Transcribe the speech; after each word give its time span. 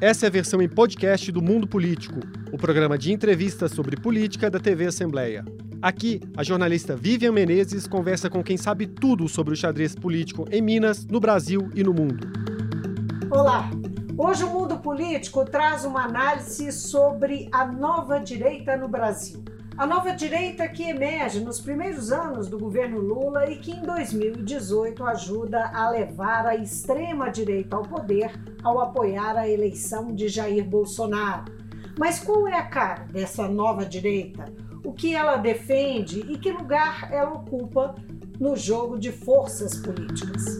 Essa 0.00 0.26
é 0.26 0.28
a 0.28 0.30
versão 0.30 0.60
em 0.60 0.68
podcast 0.68 1.30
do 1.30 1.40
Mundo 1.40 1.68
Político, 1.68 2.18
o 2.50 2.58
programa 2.58 2.98
de 2.98 3.12
entrevistas 3.12 3.70
sobre 3.70 3.96
política 3.96 4.50
da 4.50 4.58
TV 4.58 4.86
Assembleia. 4.86 5.44
Aqui, 5.80 6.20
a 6.36 6.42
jornalista 6.42 6.96
Vivian 6.96 7.30
Menezes 7.30 7.86
conversa 7.86 8.28
com 8.28 8.42
quem 8.42 8.56
sabe 8.56 8.88
tudo 8.88 9.28
sobre 9.28 9.54
o 9.54 9.56
xadrez 9.56 9.94
político 9.94 10.46
em 10.50 10.60
Minas, 10.60 11.06
no 11.06 11.20
Brasil 11.20 11.70
e 11.76 11.84
no 11.84 11.94
mundo. 11.94 12.26
Olá! 13.30 13.70
Hoje 14.18 14.42
o 14.42 14.50
Mundo 14.50 14.78
Político 14.78 15.44
traz 15.44 15.84
uma 15.84 16.04
análise 16.04 16.72
sobre 16.72 17.48
a 17.52 17.64
nova 17.64 18.18
direita 18.18 18.76
no 18.76 18.88
Brasil. 18.88 19.43
A 19.76 19.88
nova 19.88 20.12
direita 20.12 20.68
que 20.68 20.84
emerge 20.84 21.40
nos 21.40 21.60
primeiros 21.60 22.12
anos 22.12 22.48
do 22.48 22.56
governo 22.56 23.00
Lula 23.00 23.50
e 23.50 23.56
que 23.58 23.72
em 23.72 23.82
2018 23.82 25.04
ajuda 25.04 25.68
a 25.74 25.90
levar 25.90 26.46
a 26.46 26.54
extrema-direita 26.54 27.74
ao 27.74 27.82
poder 27.82 28.30
ao 28.62 28.78
apoiar 28.78 29.36
a 29.36 29.48
eleição 29.48 30.14
de 30.14 30.28
Jair 30.28 30.64
Bolsonaro. 30.64 31.52
Mas 31.98 32.20
qual 32.20 32.46
é 32.46 32.56
a 32.56 32.62
cara 32.62 33.02
dessa 33.12 33.48
nova 33.48 33.84
direita? 33.84 34.44
O 34.84 34.92
que 34.92 35.12
ela 35.12 35.38
defende 35.38 36.20
e 36.20 36.38
que 36.38 36.52
lugar 36.52 37.12
ela 37.12 37.32
ocupa 37.32 37.96
no 38.38 38.56
jogo 38.56 38.96
de 38.96 39.10
forças 39.10 39.76
políticas? 39.76 40.56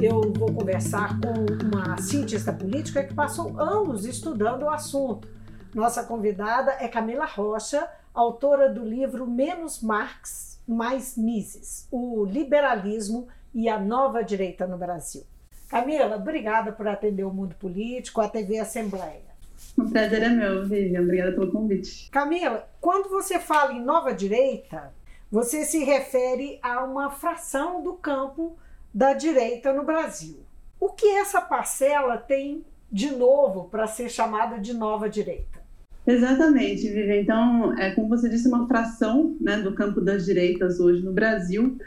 Eu 0.00 0.32
vou 0.38 0.52
conversar 0.52 1.18
com 1.20 1.66
uma 1.66 1.96
cientista 1.96 2.52
política 2.52 3.02
que 3.02 3.12
passou 3.12 3.60
anos 3.60 4.06
estudando 4.06 4.62
o 4.62 4.70
assunto 4.70 5.39
nossa 5.74 6.04
convidada 6.04 6.72
é 6.80 6.88
Camila 6.88 7.24
Rocha, 7.24 7.88
autora 8.12 8.68
do 8.68 8.84
livro 8.84 9.26
Menos 9.26 9.82
Marx, 9.82 10.60
Mais 10.66 11.16
Mises: 11.16 11.86
O 11.90 12.24
Liberalismo 12.24 13.28
e 13.54 13.68
a 13.68 13.78
Nova 13.78 14.22
Direita 14.22 14.66
no 14.66 14.76
Brasil. 14.76 15.24
Camila, 15.68 16.16
obrigada 16.16 16.72
por 16.72 16.88
atender 16.88 17.24
o 17.24 17.32
mundo 17.32 17.54
político, 17.54 18.20
a 18.20 18.28
TV 18.28 18.58
Assembleia. 18.58 19.30
O 19.78 19.88
prazer 19.88 20.22
é 20.22 20.28
meu, 20.28 20.66
Vivian. 20.66 21.02
Obrigada 21.02 21.32
pelo 21.32 21.52
convite. 21.52 22.10
Camila, 22.10 22.68
quando 22.80 23.08
você 23.08 23.38
fala 23.38 23.72
em 23.72 23.80
nova 23.80 24.12
direita, 24.12 24.92
você 25.30 25.64
se 25.64 25.84
refere 25.84 26.58
a 26.60 26.82
uma 26.82 27.10
fração 27.10 27.82
do 27.82 27.92
campo 27.94 28.58
da 28.92 29.12
direita 29.12 29.72
no 29.72 29.84
Brasil. 29.84 30.44
O 30.80 30.90
que 30.90 31.06
essa 31.06 31.40
parcela 31.40 32.18
tem 32.18 32.64
de 32.90 33.14
novo 33.14 33.68
para 33.68 33.86
ser 33.86 34.08
chamada 34.08 34.58
de 34.58 34.74
nova 34.74 35.08
direita? 35.08 35.59
Exatamente, 36.06 36.88
Vivi. 36.88 37.20
Então, 37.20 37.78
é, 37.78 37.90
como 37.92 38.08
você 38.08 38.28
disse, 38.28 38.48
uma 38.48 38.66
fração 38.66 39.36
né, 39.40 39.58
do 39.58 39.74
campo 39.74 40.00
das 40.00 40.24
direitas 40.24 40.80
hoje 40.80 41.02
no 41.02 41.12
Brasil. 41.12 41.78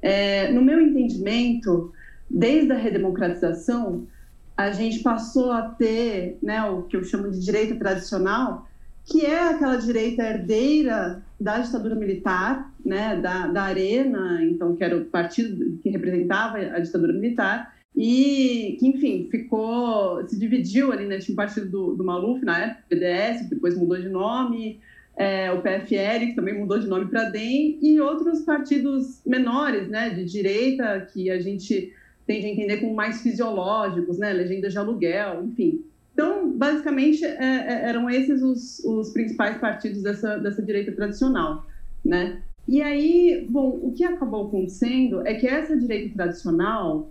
É, 0.00 0.50
no 0.52 0.62
meu 0.62 0.80
entendimento, 0.80 1.92
desde 2.28 2.72
a 2.72 2.76
redemocratização, 2.76 4.06
a 4.56 4.72
gente 4.72 5.00
passou 5.00 5.52
a 5.52 5.62
ter 5.62 6.38
né, 6.42 6.62
o 6.64 6.82
que 6.82 6.96
eu 6.96 7.04
chamo 7.04 7.30
de 7.30 7.40
direita 7.40 7.76
tradicional, 7.76 8.66
que 9.04 9.24
é 9.24 9.50
aquela 9.50 9.76
direita 9.76 10.22
herdeira 10.22 11.22
da 11.40 11.58
ditadura 11.58 11.94
militar, 11.94 12.72
né, 12.84 13.20
da, 13.20 13.46
da 13.48 13.62
Arena, 13.62 14.40
então 14.44 14.76
que 14.76 14.84
era 14.84 14.96
o 14.96 15.04
partido 15.04 15.78
que 15.78 15.90
representava 15.90 16.58
a 16.58 16.78
ditadura 16.78 17.12
militar, 17.12 17.74
e 17.94 18.76
que, 18.80 18.86
enfim, 18.86 19.28
ficou, 19.30 20.26
se 20.26 20.38
dividiu 20.38 20.92
ali, 20.92 21.06
né? 21.06 21.18
Tinha 21.18 21.34
um 21.34 21.36
partido 21.36 21.68
do, 21.68 21.94
do 21.94 22.04
Maluf 22.04 22.44
na 22.44 22.58
época, 22.58 22.84
PDS, 22.88 23.48
depois 23.50 23.76
mudou 23.76 24.00
de 24.00 24.08
nome, 24.08 24.80
é, 25.16 25.52
o 25.52 25.60
PFL, 25.60 26.26
que 26.26 26.34
também 26.34 26.58
mudou 26.58 26.78
de 26.78 26.86
nome 26.86 27.06
para 27.06 27.24
DEM, 27.24 27.78
e 27.82 28.00
outros 28.00 28.40
partidos 28.40 29.20
menores, 29.26 29.88
né, 29.88 30.10
de 30.10 30.24
direita, 30.24 31.06
que 31.12 31.30
a 31.30 31.38
gente 31.38 31.92
tende 32.26 32.46
a 32.46 32.50
entender 32.50 32.78
como 32.78 32.94
mais 32.94 33.20
fisiológicos, 33.20 34.18
né, 34.18 34.32
legendas 34.32 34.72
de 34.72 34.78
aluguel, 34.78 35.44
enfim. 35.44 35.84
Então, 36.14 36.50
basicamente, 36.50 37.24
é, 37.24 37.36
é, 37.38 37.88
eram 37.88 38.08
esses 38.08 38.42
os, 38.42 38.78
os 38.84 39.10
principais 39.10 39.58
partidos 39.58 40.02
dessa, 40.02 40.38
dessa 40.38 40.62
direita 40.62 40.92
tradicional, 40.92 41.66
né? 42.04 42.42
E 42.68 42.80
aí, 42.80 43.46
bom, 43.50 43.80
o 43.82 43.92
que 43.92 44.04
acabou 44.04 44.46
acontecendo 44.46 45.26
é 45.26 45.34
que 45.34 45.46
essa 45.46 45.76
direita 45.76 46.14
tradicional, 46.14 47.10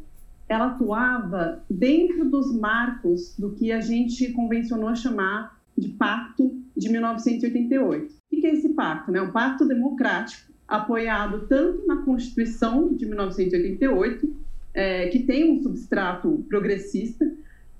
ela 0.52 0.68
atuava 0.68 1.64
dentro 1.70 2.30
dos 2.30 2.54
marcos 2.54 3.36
do 3.38 3.52
que 3.52 3.72
a 3.72 3.80
gente 3.80 4.32
convencionou 4.34 4.94
chamar 4.96 5.58
de 5.78 5.90
Pacto 5.90 6.62
de 6.76 6.90
1988. 6.90 8.14
O 8.32 8.42
que 8.42 8.46
é 8.46 8.54
esse 8.54 8.70
pacto? 8.70 9.12
Né? 9.12 9.22
Um 9.22 9.32
pacto 9.32 9.66
democrático 9.66 10.52
apoiado 10.68 11.48
tanto 11.48 11.86
na 11.88 12.04
Constituição 12.04 12.94
de 12.94 13.06
1988, 13.06 14.36
é, 14.74 15.08
que 15.08 15.20
tem 15.20 15.52
um 15.52 15.62
substrato 15.62 16.46
progressista, 16.50 17.30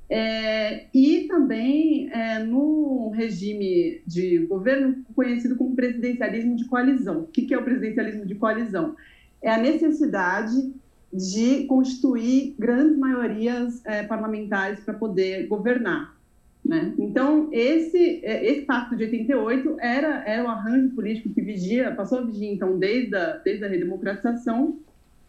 é, 0.10 0.88
e 0.94 1.26
também 1.28 2.10
é, 2.12 2.40
no 2.40 3.10
regime 3.12 4.02
de 4.06 4.40
governo 4.46 5.04
conhecido 5.16 5.56
como 5.56 5.76
presidencialismo 5.76 6.56
de 6.56 6.66
coalizão. 6.66 7.22
O 7.22 7.28
que 7.28 7.54
é 7.54 7.58
o 7.58 7.64
presidencialismo 7.64 8.26
de 8.26 8.36
coalizão? 8.36 8.96
É 9.42 9.50
a 9.50 9.58
necessidade 9.58 10.74
de 11.14 11.66
constituir 11.66 12.56
grandes 12.58 12.98
maiorias 12.98 13.86
é, 13.86 14.04
parlamentares 14.04 14.80
para 14.80 14.94
poder 14.94 15.48
governar. 15.48 16.16
Né? 16.64 16.94
Então, 16.98 17.50
esse, 17.52 18.24
é, 18.24 18.46
esse 18.46 18.62
pacto 18.62 18.96
de 18.96 19.04
88 19.04 19.78
era, 19.80 20.24
era 20.26 20.44
o 20.44 20.48
arranjo 20.48 20.96
político 20.96 21.34
que 21.34 21.42
vigia, 21.42 21.92
passou 21.92 22.20
a 22.20 22.22
vigiar, 22.22 22.54
então, 22.54 22.78
desde 22.78 23.16
a, 23.16 23.38
desde 23.38 23.66
a 23.66 23.68
redemocratização, 23.68 24.78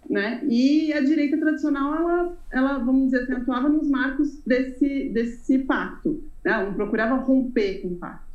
né? 0.09 0.41
e 0.47 0.93
a 0.93 1.00
direita 1.00 1.38
tradicional, 1.38 1.94
ela, 1.94 2.37
ela, 2.53 2.78
vamos 2.78 3.10
dizer 3.10 3.22
assim, 3.22 3.32
atuava 3.32 3.69
nos 3.69 3.88
marcos 3.88 4.41
desse, 4.47 5.09
desse 5.09 5.60
pacto, 5.60 6.22
né? 6.44 6.72
Procurava 6.75 7.14
romper 7.16 7.81
com 7.81 7.88
o 7.88 7.97
pacto. 7.97 8.31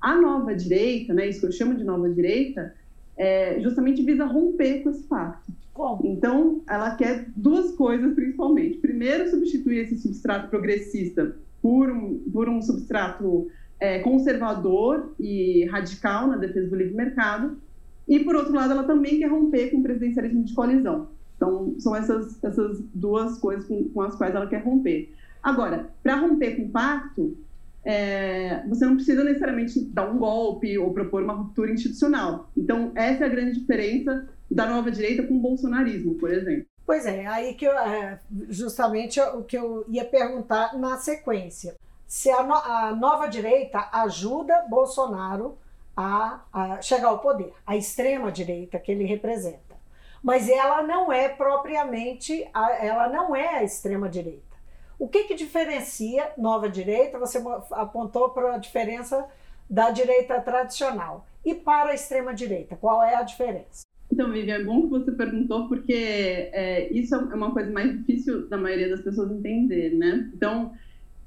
A 0.00 0.14
nova 0.16 0.54
direita, 0.54 1.12
né, 1.12 1.28
isso 1.28 1.40
que 1.40 1.46
eu 1.46 1.52
chamo 1.52 1.74
de 1.74 1.84
nova 1.84 2.08
direita, 2.08 2.74
é, 3.16 3.60
justamente 3.60 4.02
visa 4.02 4.24
romper 4.24 4.82
com 4.82 4.90
esse 4.90 5.02
pacto. 5.02 5.52
Como? 5.72 6.06
Então, 6.06 6.62
ela 6.68 6.94
quer 6.96 7.26
duas 7.36 7.72
coisas 7.72 8.14
principalmente. 8.14 8.78
Primeiro, 8.78 9.30
substituir 9.30 9.78
esse 9.78 9.98
substrato 9.98 10.48
progressista 10.48 11.36
por 11.62 11.90
um, 11.90 12.18
por 12.32 12.48
um 12.48 12.60
substrato 12.60 13.48
é, 13.78 14.00
conservador 14.00 15.14
e 15.18 15.64
radical 15.66 16.26
na 16.26 16.36
defesa 16.36 16.68
do 16.68 16.76
livre 16.76 16.94
mercado. 16.94 17.58
E, 18.06 18.20
por 18.20 18.34
outro 18.34 18.52
lado, 18.52 18.72
ela 18.72 18.84
também 18.84 19.18
quer 19.18 19.28
romper 19.30 19.70
com 19.70 19.78
o 19.78 19.82
presidencialismo 19.82 20.44
de 20.44 20.54
coalizão. 20.54 21.08
Então, 21.36 21.74
são 21.78 21.96
essas, 21.96 22.42
essas 22.44 22.82
duas 22.94 23.38
coisas 23.38 23.64
com, 23.66 23.84
com 23.84 24.02
as 24.02 24.14
quais 24.16 24.34
ela 24.34 24.46
quer 24.46 24.62
romper. 24.62 25.14
Agora, 25.42 25.88
para 26.02 26.16
romper 26.16 26.56
com 26.56 26.64
o 26.64 26.68
pacto, 26.70 27.36
é, 27.82 28.62
você 28.68 28.84
não 28.84 28.96
precisa 28.96 29.24
necessariamente 29.24 29.80
dar 29.86 30.10
um 30.10 30.18
golpe 30.18 30.76
ou 30.76 30.92
propor 30.92 31.22
uma 31.22 31.32
ruptura 31.32 31.72
institucional. 31.72 32.50
Então, 32.56 32.92
essa 32.94 33.24
é 33.24 33.26
a 33.26 33.30
grande 33.30 33.58
diferença 33.58 34.28
da 34.50 34.66
nova 34.66 34.90
direita 34.90 35.22
com 35.22 35.34
o 35.34 35.40
bolsonarismo, 35.40 36.14
por 36.16 36.30
exemplo. 36.30 36.66
Pois 36.84 37.06
é, 37.06 37.24
aí 37.26 37.54
que 37.54 37.64
eu, 37.64 37.78
é, 37.78 38.18
justamente 38.48 39.20
o 39.20 39.44
que 39.44 39.56
eu 39.56 39.84
ia 39.88 40.04
perguntar 40.04 40.76
na 40.76 40.96
sequência. 40.96 41.76
Se 42.06 42.28
a, 42.30 42.42
no, 42.42 42.54
a 42.54 42.92
nova 42.96 43.28
direita 43.28 43.88
ajuda 43.92 44.66
Bolsonaro 44.68 45.56
a, 45.96 46.40
a 46.52 46.82
chegar 46.82 47.08
ao 47.08 47.20
poder, 47.20 47.54
a 47.64 47.76
extrema 47.76 48.32
direita 48.32 48.78
que 48.80 48.90
ele 48.90 49.04
representa. 49.04 49.78
Mas 50.20 50.48
ela 50.48 50.82
não 50.82 51.12
é 51.12 51.28
propriamente, 51.28 52.48
a, 52.52 52.72
ela 52.84 53.08
não 53.08 53.36
é 53.36 53.58
a 53.58 53.62
extrema 53.62 54.08
direita. 54.08 54.50
O 54.98 55.08
que, 55.08 55.24
que 55.24 55.34
diferencia 55.34 56.32
nova 56.36 56.68
direita? 56.68 57.18
Você 57.18 57.42
apontou 57.70 58.30
para 58.30 58.56
a 58.56 58.58
diferença 58.58 59.28
da 59.68 59.90
direita 59.90 60.40
tradicional. 60.40 61.24
E 61.44 61.54
para 61.54 61.90
a 61.90 61.94
extrema 61.94 62.34
direita, 62.34 62.76
qual 62.76 63.02
é 63.02 63.14
a 63.14 63.22
diferença? 63.22 63.82
Então, 64.12 64.32
Vivian, 64.32 64.56
é 64.56 64.64
bom 64.64 64.82
que 64.82 64.88
você 64.88 65.12
perguntou, 65.12 65.68
porque 65.68 65.92
é, 65.92 66.92
isso 66.92 67.14
é 67.14 67.18
uma 67.18 67.52
coisa 67.52 67.70
mais 67.70 67.96
difícil 67.96 68.48
da 68.48 68.56
maioria 68.56 68.88
das 68.88 69.02
pessoas 69.02 69.30
entender, 69.30 69.94
né? 69.96 70.28
Então, 70.34 70.72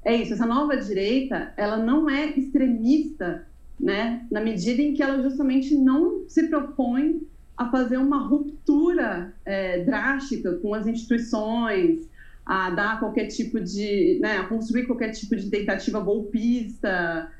é 0.04 0.14
isso, 0.14 0.34
essa 0.34 0.44
nova 0.46 0.76
direita, 0.76 1.52
ela 1.56 1.78
não 1.78 2.10
é 2.10 2.26
extremista, 2.38 3.46
né? 3.80 4.26
Na 4.30 4.40
medida 4.40 4.82
em 4.82 4.92
que 4.92 5.02
ela 5.02 5.22
justamente 5.22 5.74
não 5.74 6.28
se 6.28 6.48
propõe 6.48 7.22
a 7.56 7.70
fazer 7.70 7.96
uma 7.96 8.26
ruptura 8.26 9.34
é, 9.44 9.82
drástica 9.84 10.52
com 10.56 10.74
as 10.74 10.86
instituições, 10.86 12.08
a 12.44 12.70
dar 12.70 13.00
qualquer 13.00 13.28
tipo 13.28 13.58
de, 13.58 14.18
né, 14.20 14.38
a 14.38 14.44
construir 14.44 14.86
qualquer 14.86 15.12
tipo 15.12 15.34
de 15.34 15.48
tentativa 15.48 16.00
golpista, 16.00 17.30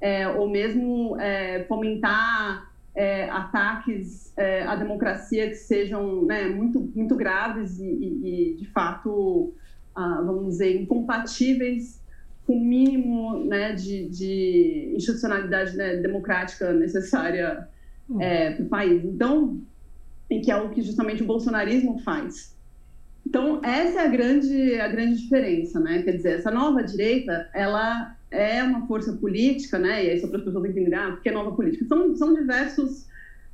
é, 0.00 0.26
ou 0.28 0.48
mesmo 0.48 1.20
é, 1.20 1.64
fomentar 1.64 2.72
é, 2.94 3.28
ataques 3.28 4.32
é, 4.36 4.62
à 4.62 4.76
democracia 4.76 5.48
que 5.48 5.56
sejam 5.56 6.24
né, 6.24 6.48
muito, 6.48 6.80
muito 6.94 7.16
graves 7.16 7.78
e, 7.80 7.84
e, 7.84 8.52
e 8.52 8.56
de 8.56 8.66
fato, 8.66 9.52
ah, 9.94 10.22
vamos 10.24 10.52
dizer, 10.52 10.80
incompatíveis 10.80 12.00
com 12.46 12.56
o 12.56 12.64
mínimo 12.64 13.44
né, 13.44 13.72
de, 13.72 14.08
de 14.08 14.92
institucionalidade 14.96 15.76
né, 15.76 15.96
democrática 15.96 16.72
necessária 16.72 17.68
é, 18.20 18.50
para 18.52 18.64
o 18.64 18.68
país. 18.68 19.04
Então, 19.04 19.60
em 20.30 20.40
que 20.40 20.50
é 20.50 20.56
o 20.56 20.70
que 20.70 20.82
justamente 20.82 21.22
o 21.22 21.26
bolsonarismo 21.26 21.98
faz 22.00 22.56
Então, 23.26 23.60
essa 23.64 24.02
é 24.02 24.06
a 24.06 24.08
grande, 24.08 24.80
a 24.80 24.88
grande 24.88 25.22
diferença, 25.22 25.80
né? 25.80 26.02
Quer 26.02 26.12
dizer, 26.12 26.38
essa 26.38 26.50
nova 26.50 26.82
direita, 26.82 27.48
ela 27.54 28.16
é 28.34 28.62
uma 28.62 28.86
força 28.86 29.12
política, 29.12 29.78
né? 29.78 30.04
E 30.04 30.10
aí, 30.10 30.20
só 30.20 30.28
para 30.28 30.38
as 30.38 30.44
pessoas 30.44 30.68
entenderem, 30.68 30.98
ah, 30.98 31.10
porque 31.12 31.28
é 31.28 31.32
nova 31.32 31.52
política? 31.52 31.86
São, 31.86 32.16
são 32.16 32.34
diversos 32.34 33.06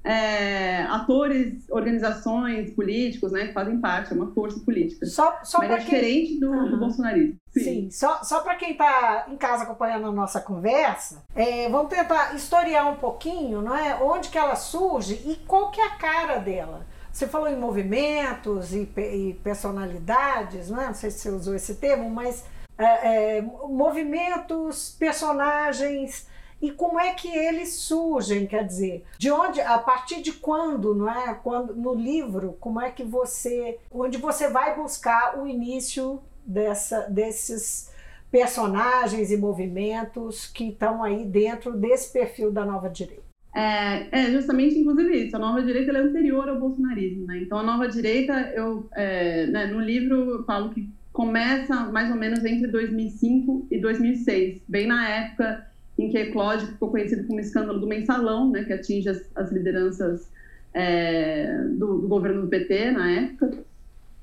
é, 0.02 0.82
atores, 0.84 1.68
organizações 1.70 2.70
políticos, 2.70 3.32
né, 3.32 3.48
que 3.48 3.52
fazem 3.52 3.78
parte, 3.80 4.12
é 4.12 4.16
uma 4.16 4.32
força 4.32 4.58
política. 4.60 5.04
Só, 5.06 5.40
só 5.42 5.58
Mas 5.58 5.70
é 5.70 5.78
diferente 5.78 6.28
quem... 6.30 6.40
do, 6.40 6.50
uhum. 6.50 6.70
do 6.70 6.78
bolsonarismo. 6.78 7.36
Sim, 7.52 7.60
Sim. 7.60 7.90
só, 7.90 8.22
só 8.22 8.40
para 8.40 8.54
quem 8.54 8.72
está 8.72 9.26
em 9.28 9.36
casa 9.36 9.64
acompanhando 9.64 10.06
a 10.06 10.12
nossa 10.12 10.40
conversa, 10.40 11.22
é, 11.34 11.68
vamos 11.68 11.90
tentar 11.90 12.34
historiar 12.34 12.90
um 12.90 12.96
pouquinho, 12.96 13.60
não 13.60 13.76
é? 13.76 13.96
Onde 13.96 14.30
que 14.30 14.38
ela 14.38 14.56
surge 14.56 15.20
e 15.26 15.36
qual 15.46 15.70
que 15.70 15.80
é 15.80 15.86
a 15.86 15.96
cara 15.96 16.38
dela. 16.38 16.86
Você 17.12 17.26
falou 17.26 17.48
em 17.48 17.56
movimentos 17.56 18.72
e, 18.72 18.88
e 18.96 19.38
personalidades, 19.42 20.70
não 20.70 20.80
é? 20.80 20.86
Não 20.86 20.94
sei 20.94 21.10
se 21.10 21.18
você 21.18 21.30
usou 21.30 21.54
esse 21.54 21.74
termo, 21.74 22.08
mas 22.08 22.44
é, 22.80 23.38
é 23.38 23.42
movimentos, 23.42 24.96
personagens 24.98 26.28
e 26.62 26.70
como 26.70 27.00
é 27.00 27.14
que 27.14 27.28
eles 27.28 27.74
surgem, 27.74 28.46
quer 28.46 28.66
dizer, 28.66 29.04
de 29.16 29.30
onde, 29.30 29.60
a 29.60 29.78
partir 29.78 30.20
de 30.20 30.32
quando, 30.32 30.94
não 30.94 31.10
é? 31.10 31.34
Quando 31.34 31.74
no 31.74 31.94
livro, 31.94 32.56
como 32.60 32.80
é 32.80 32.90
que 32.90 33.02
você, 33.02 33.78
onde 33.90 34.18
você 34.18 34.48
vai 34.50 34.76
buscar 34.76 35.38
o 35.38 35.46
início 35.46 36.20
dessa, 36.44 37.08
desses 37.08 37.90
personagens 38.30 39.30
e 39.30 39.36
movimentos 39.38 40.46
que 40.46 40.68
estão 40.68 41.02
aí 41.02 41.24
dentro 41.24 41.72
desse 41.72 42.12
perfil 42.12 42.52
da 42.52 42.64
nova 42.64 42.90
direita? 42.90 43.30
É, 43.54 44.06
é, 44.12 44.30
justamente, 44.30 44.78
inclusive, 44.78 45.24
isso. 45.24 45.36
A 45.36 45.40
nova 45.40 45.62
direita 45.62 45.92
é 45.92 45.96
anterior 45.96 46.48
ao 46.48 46.60
bolsonarismo, 46.60 47.26
né? 47.26 47.40
Então, 47.42 47.58
a 47.58 47.62
nova 47.62 47.88
direita, 47.88 48.32
eu, 48.54 48.88
é, 48.92 49.46
né, 49.46 49.66
no 49.66 49.80
livro, 49.80 50.14
eu 50.30 50.44
falo 50.44 50.70
que 50.70 50.88
começa 51.12 51.74
mais 51.86 52.10
ou 52.10 52.16
menos 52.16 52.44
entre 52.44 52.66
2005 52.68 53.66
e 53.70 53.78
2006, 53.78 54.62
bem 54.68 54.86
na 54.86 55.08
época 55.08 55.66
em 55.98 56.08
que 56.08 56.18
eclode 56.18 56.66
ficou 56.66 56.90
conhecido 56.90 57.26
como 57.26 57.40
escândalo 57.40 57.78
do 57.78 57.86
mensalão, 57.86 58.50
né, 58.50 58.64
que 58.64 58.72
atinge 58.72 59.08
as, 59.08 59.22
as 59.34 59.52
lideranças 59.52 60.30
é, 60.72 61.64
do, 61.76 61.98
do, 61.98 62.08
governo 62.08 62.42
do 62.42 62.48
PT 62.48 62.92
na 62.92 63.10
época. 63.10 63.52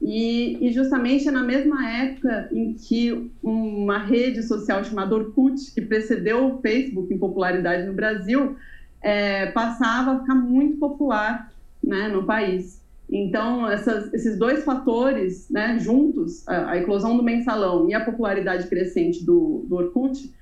E, 0.01 0.57
e, 0.65 0.71
justamente 0.71 1.27
é 1.27 1.31
na 1.31 1.43
mesma 1.43 1.89
época 1.89 2.49
em 2.51 2.73
que 2.73 3.31
uma 3.41 3.97
rede 3.97 4.43
social 4.43 4.83
chamada 4.83 5.15
Orkut, 5.15 5.73
que 5.73 5.81
precedeu 5.81 6.45
o 6.45 6.61
Facebook 6.61 7.13
em 7.13 7.17
popularidade 7.17 7.85
no 7.85 7.93
Brasil, 7.93 8.55
é, 9.01 9.47
passava 9.47 10.13
a 10.13 10.19
ficar 10.19 10.35
muito 10.35 10.77
popular 10.77 11.51
né, 11.83 12.07
no 12.07 12.23
país. 12.23 12.79
Então, 13.09 13.69
essas, 13.69 14.13
esses 14.13 14.37
dois 14.37 14.65
fatores, 14.65 15.49
né, 15.49 15.79
juntos, 15.79 16.47
a, 16.47 16.71
a, 16.71 16.77
eclosão 16.77 17.15
do 17.15 17.23
mensalão 17.23 17.89
e 17.89 17.93
a 17.93 18.03
popularidade 18.03 18.67
crescente 18.67 19.25
do, 19.25 19.65
do 19.67 19.75
Orkut, 19.75 20.33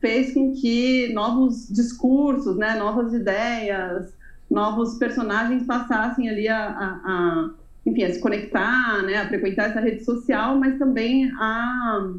fez 0.00 0.32
com 0.32 0.52
que 0.52 1.12
novos 1.12 1.68
discursos, 1.68 2.56
né, 2.56 2.76
novas 2.76 3.12
ideias, 3.12 4.12
novos 4.50 4.94
personagens 4.94 5.64
passassem 5.64 6.28
ali 6.28 6.48
a, 6.48 6.66
a, 6.66 6.86
a, 7.04 7.50
enfim, 7.86 8.04
a 8.04 8.12
se 8.12 8.20
conectar, 8.20 9.02
né, 9.02 9.16
a 9.16 9.28
frequentar 9.28 9.70
essa 9.70 9.80
rede 9.80 10.02
social, 10.04 10.58
mas 10.58 10.78
também 10.78 11.30
a, 11.32 12.10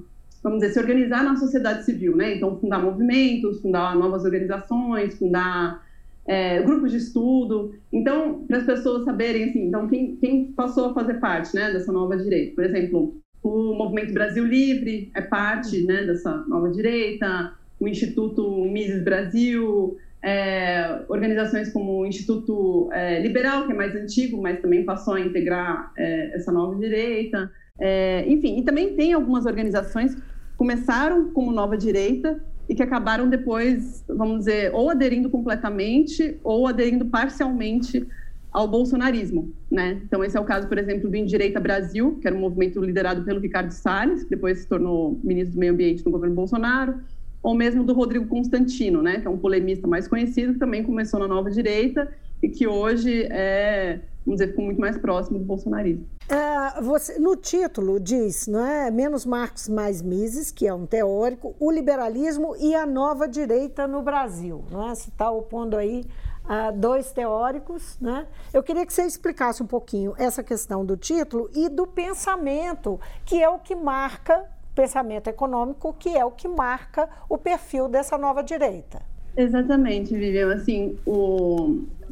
vamos 0.43 0.59
dizer, 0.59 0.73
se 0.73 0.79
organizar 0.79 1.23
na 1.23 1.35
sociedade 1.35 1.83
civil, 1.83 2.15
né? 2.15 2.35
Então, 2.35 2.59
fundar 2.59 2.79
movimentos, 2.79 3.61
fundar 3.61 3.95
novas 3.95 4.23
organizações, 4.23 5.17
fundar 5.17 5.83
é, 6.27 6.61
grupos 6.61 6.91
de 6.91 6.97
estudo. 6.97 7.75
Então, 7.91 8.45
para 8.47 8.57
as 8.57 8.65
pessoas 8.65 9.05
saberem, 9.05 9.49
assim, 9.49 9.67
então, 9.67 9.87
quem, 9.87 10.15
quem 10.17 10.51
passou 10.51 10.89
a 10.89 10.93
fazer 10.93 11.15
parte, 11.15 11.55
né, 11.55 11.71
dessa 11.71 11.91
nova 11.91 12.17
direita? 12.17 12.55
Por 12.55 12.63
exemplo, 12.63 13.17
o 13.43 13.73
Movimento 13.75 14.13
Brasil 14.13 14.45
Livre 14.45 15.11
é 15.13 15.21
parte, 15.21 15.83
né, 15.83 16.03
dessa 16.03 16.35
nova 16.47 16.69
direita, 16.71 17.53
o 17.79 17.87
Instituto 17.87 18.65
Mises 18.65 19.03
Brasil, 19.03 19.97
é, 20.23 21.03
organizações 21.07 21.71
como 21.71 21.99
o 21.99 22.05
Instituto 22.05 22.89
é, 22.91 23.19
Liberal, 23.19 23.67
que 23.67 23.73
é 23.73 23.75
mais 23.75 23.95
antigo, 23.95 24.41
mas 24.41 24.59
também 24.59 24.83
passou 24.83 25.13
a 25.13 25.21
integrar 25.21 25.91
é, 25.95 26.35
essa 26.35 26.51
nova 26.51 26.75
direita. 26.75 27.51
É, 27.79 28.25
enfim, 28.27 28.57
e 28.57 28.63
também 28.63 28.95
tem 28.95 29.13
algumas 29.13 29.45
organizações 29.45 30.15
que 30.15 30.21
começaram 30.57 31.29
como 31.31 31.51
nova 31.51 31.77
direita 31.77 32.41
e 32.67 32.75
que 32.75 32.83
acabaram 32.83 33.29
depois, 33.29 34.03
vamos 34.07 34.39
dizer, 34.39 34.73
ou 34.73 34.89
aderindo 34.89 35.29
completamente 35.29 36.39
ou 36.43 36.67
aderindo 36.67 37.05
parcialmente 37.05 38.07
ao 38.51 38.67
bolsonarismo, 38.67 39.53
né? 39.69 40.01
Então 40.05 40.23
esse 40.23 40.37
é 40.37 40.39
o 40.39 40.45
caso, 40.45 40.67
por 40.67 40.77
exemplo, 40.77 41.09
do 41.09 41.15
Indireita 41.17 41.59
Brasil, 41.59 42.17
que 42.21 42.27
era 42.27 42.35
um 42.35 42.39
movimento 42.39 42.81
liderado 42.81 43.23
pelo 43.23 43.39
Ricardo 43.39 43.71
Salles, 43.71 44.23
que 44.23 44.29
depois 44.29 44.59
se 44.59 44.67
tornou 44.67 45.19
ministro 45.23 45.55
do 45.55 45.59
Meio 45.59 45.73
Ambiente 45.73 46.05
no 46.05 46.11
governo 46.11 46.35
Bolsonaro 46.35 46.95
ou 47.43 47.53
mesmo 47.53 47.83
do 47.83 47.93
Rodrigo 47.93 48.25
Constantino, 48.25 49.03
né, 49.03 49.19
que 49.19 49.27
é 49.27 49.29
um 49.29 49.37
polemista 49.37 49.87
mais 49.87 50.07
conhecido, 50.07 50.53
que 50.53 50.59
também 50.59 50.83
começou 50.83 51.19
na 51.19 51.27
nova 51.27 51.51
direita 51.51 52.11
e 52.41 52.49
que 52.49 52.65
hoje 52.65 53.27
é, 53.29 53.99
vamos 54.25 54.39
dizer, 54.39 54.47
ficou 54.49 54.65
muito 54.65 54.81
mais 54.81 54.97
próximo 54.97 55.37
do 55.37 55.45
bolsonarismo. 55.45 56.07
É, 56.27 56.81
você, 56.81 57.19
no 57.19 57.35
título 57.35 57.99
diz, 57.99 58.47
não 58.47 58.65
é, 58.65 58.89
menos 58.89 59.25
Marx, 59.25 59.69
mais 59.69 60.01
Mises, 60.01 60.51
que 60.51 60.67
é 60.67 60.73
um 60.73 60.85
teórico, 60.85 61.55
o 61.59 61.71
liberalismo 61.71 62.55
e 62.57 62.73
a 62.73 62.85
nova 62.85 63.27
direita 63.27 63.87
no 63.87 64.01
Brasil, 64.01 64.65
não 64.71 64.89
é? 64.89 64.95
Você 64.95 65.09
está 65.09 65.29
opondo 65.29 65.77
aí 65.77 66.03
uh, 66.45 66.75
dois 66.75 67.11
teóricos, 67.11 67.97
né? 67.99 68.25
Eu 68.53 68.63
queria 68.63 68.85
que 68.85 68.93
você 68.93 69.03
explicasse 69.03 69.61
um 69.61 69.67
pouquinho 69.67 70.13
essa 70.17 70.43
questão 70.43 70.83
do 70.85 70.97
título 70.97 71.49
e 71.53 71.69
do 71.69 71.85
pensamento, 71.85 72.99
que 73.23 73.41
é 73.41 73.49
o 73.49 73.59
que 73.59 73.75
marca 73.75 74.45
pensamento 74.73 75.29
econômico, 75.29 75.95
que 75.97 76.09
é 76.09 76.25
o 76.25 76.31
que 76.31 76.47
marca 76.47 77.09
o 77.29 77.37
perfil 77.37 77.87
dessa 77.87 78.17
nova 78.17 78.43
direita. 78.43 79.01
Exatamente, 79.37 80.13
Vivian. 80.13 80.53
Assim, 80.53 80.97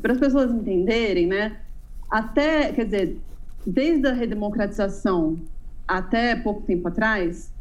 para 0.02 0.14
as 0.14 0.20
pessoas 0.20 0.52
entenderem, 0.52 1.28
né? 1.28 1.58
Até, 2.14 2.72
quer 2.72 2.86
dizer, 2.86 3.18
desde 3.66 4.08
a 4.08 4.14
redemocratização 4.14 5.40
até 5.88 6.36
pouco 6.36 6.62
tempo 6.62 6.88
atrás, 6.88 7.52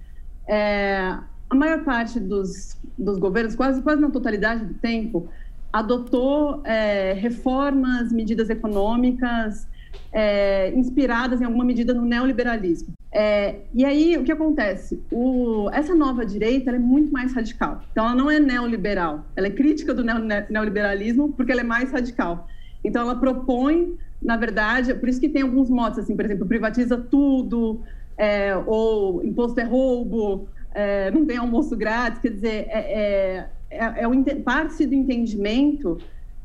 é, 0.46 1.16
a 1.48 1.54
maior 1.54 1.82
parte 1.84 2.20
dos, 2.20 2.76
dos 2.98 3.18
governos, 3.18 3.56
quase, 3.56 3.80
quase 3.80 4.02
na 4.02 4.10
totalidade 4.10 4.66
do 4.66 4.74
tempo, 4.74 5.26
adotou 5.72 6.60
é, 6.66 7.14
reformas, 7.14 8.12
medidas 8.12 8.50
econômicas 8.50 9.66
é, 10.12 10.70
inspiradas 10.74 11.40
em 11.40 11.46
alguma 11.46 11.64
medida 11.64 11.94
no 11.94 12.04
neoliberalismo. 12.04 12.92
É, 13.10 13.60
e 13.72 13.86
aí, 13.86 14.18
o 14.18 14.22
que 14.22 14.32
acontece? 14.32 15.02
O, 15.10 15.70
essa 15.72 15.94
nova 15.94 16.26
direita 16.26 16.70
é 16.72 16.78
muito 16.78 17.10
mais 17.10 17.34
radical. 17.34 17.82
Então, 17.90 18.04
ela 18.04 18.14
não 18.14 18.30
é 18.30 18.38
neoliberal, 18.38 19.24
ela 19.34 19.46
é 19.46 19.50
crítica 19.50 19.94
do 19.94 20.04
neoliberalismo 20.04 21.32
porque 21.32 21.52
ela 21.52 21.62
é 21.62 21.64
mais 21.64 21.90
radical. 21.90 22.46
Então, 22.84 23.00
ela 23.00 23.16
propõe, 23.16 23.96
na 24.22 24.36
verdade, 24.36 24.94
por 24.94 25.08
isso 25.08 25.20
que 25.20 25.28
tem 25.28 25.42
alguns 25.42 25.68
modos, 25.68 25.98
assim, 25.98 26.14
por 26.14 26.24
exemplo, 26.24 26.46
privatiza 26.46 26.96
tudo, 26.96 27.82
é, 28.16 28.56
ou 28.66 29.24
imposto 29.24 29.60
é 29.60 29.64
roubo, 29.64 30.48
é, 30.74 31.10
não 31.10 31.26
tem 31.26 31.36
almoço 31.36 31.76
grátis, 31.76 32.20
quer 32.20 32.30
dizer, 32.30 32.66
é, 32.68 33.48
é, 33.70 33.78
é, 33.78 34.04
é 34.04 34.34
parte 34.36 34.86
do 34.86 34.94
entendimento 34.94 35.98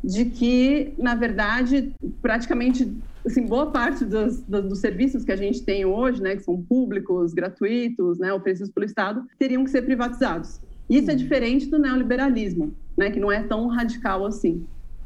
de 0.03 0.25
que, 0.25 0.93
na 0.97 1.15
verdade, 1.15 1.91
praticamente 2.21 2.95
assim, 3.25 3.45
boa 3.45 3.71
parte 3.71 4.05
dos, 4.05 4.41
dos, 4.41 4.79
serviços 4.79 5.25
que 5.25 5.31
a 5.31 5.35
gente 5.35 5.61
tem 5.63 5.85
hoje, 5.85 6.21
né, 6.21 6.35
que 6.35 6.43
são 6.43 6.61
públicos, 6.61 7.33
gratuitos, 7.33 8.17
né, 8.17 8.31
oferecidos 8.31 8.71
pelo 8.71 8.85
Estado, 8.85 9.25
teriam 9.37 9.63
que 9.65 9.69
ser 9.69 9.81
privatizados. 9.81 10.61
Isso 10.89 11.11
é 11.11 11.15
diferente 11.15 11.65
do 11.67 11.77
neoliberalismo, 11.77 12.73
né, 12.95 13.11
que 13.11 13.19
não 13.19 13.31
é 13.31 13.43
tão 13.43 13.67
radical 13.67 14.25
assim. 14.25 14.65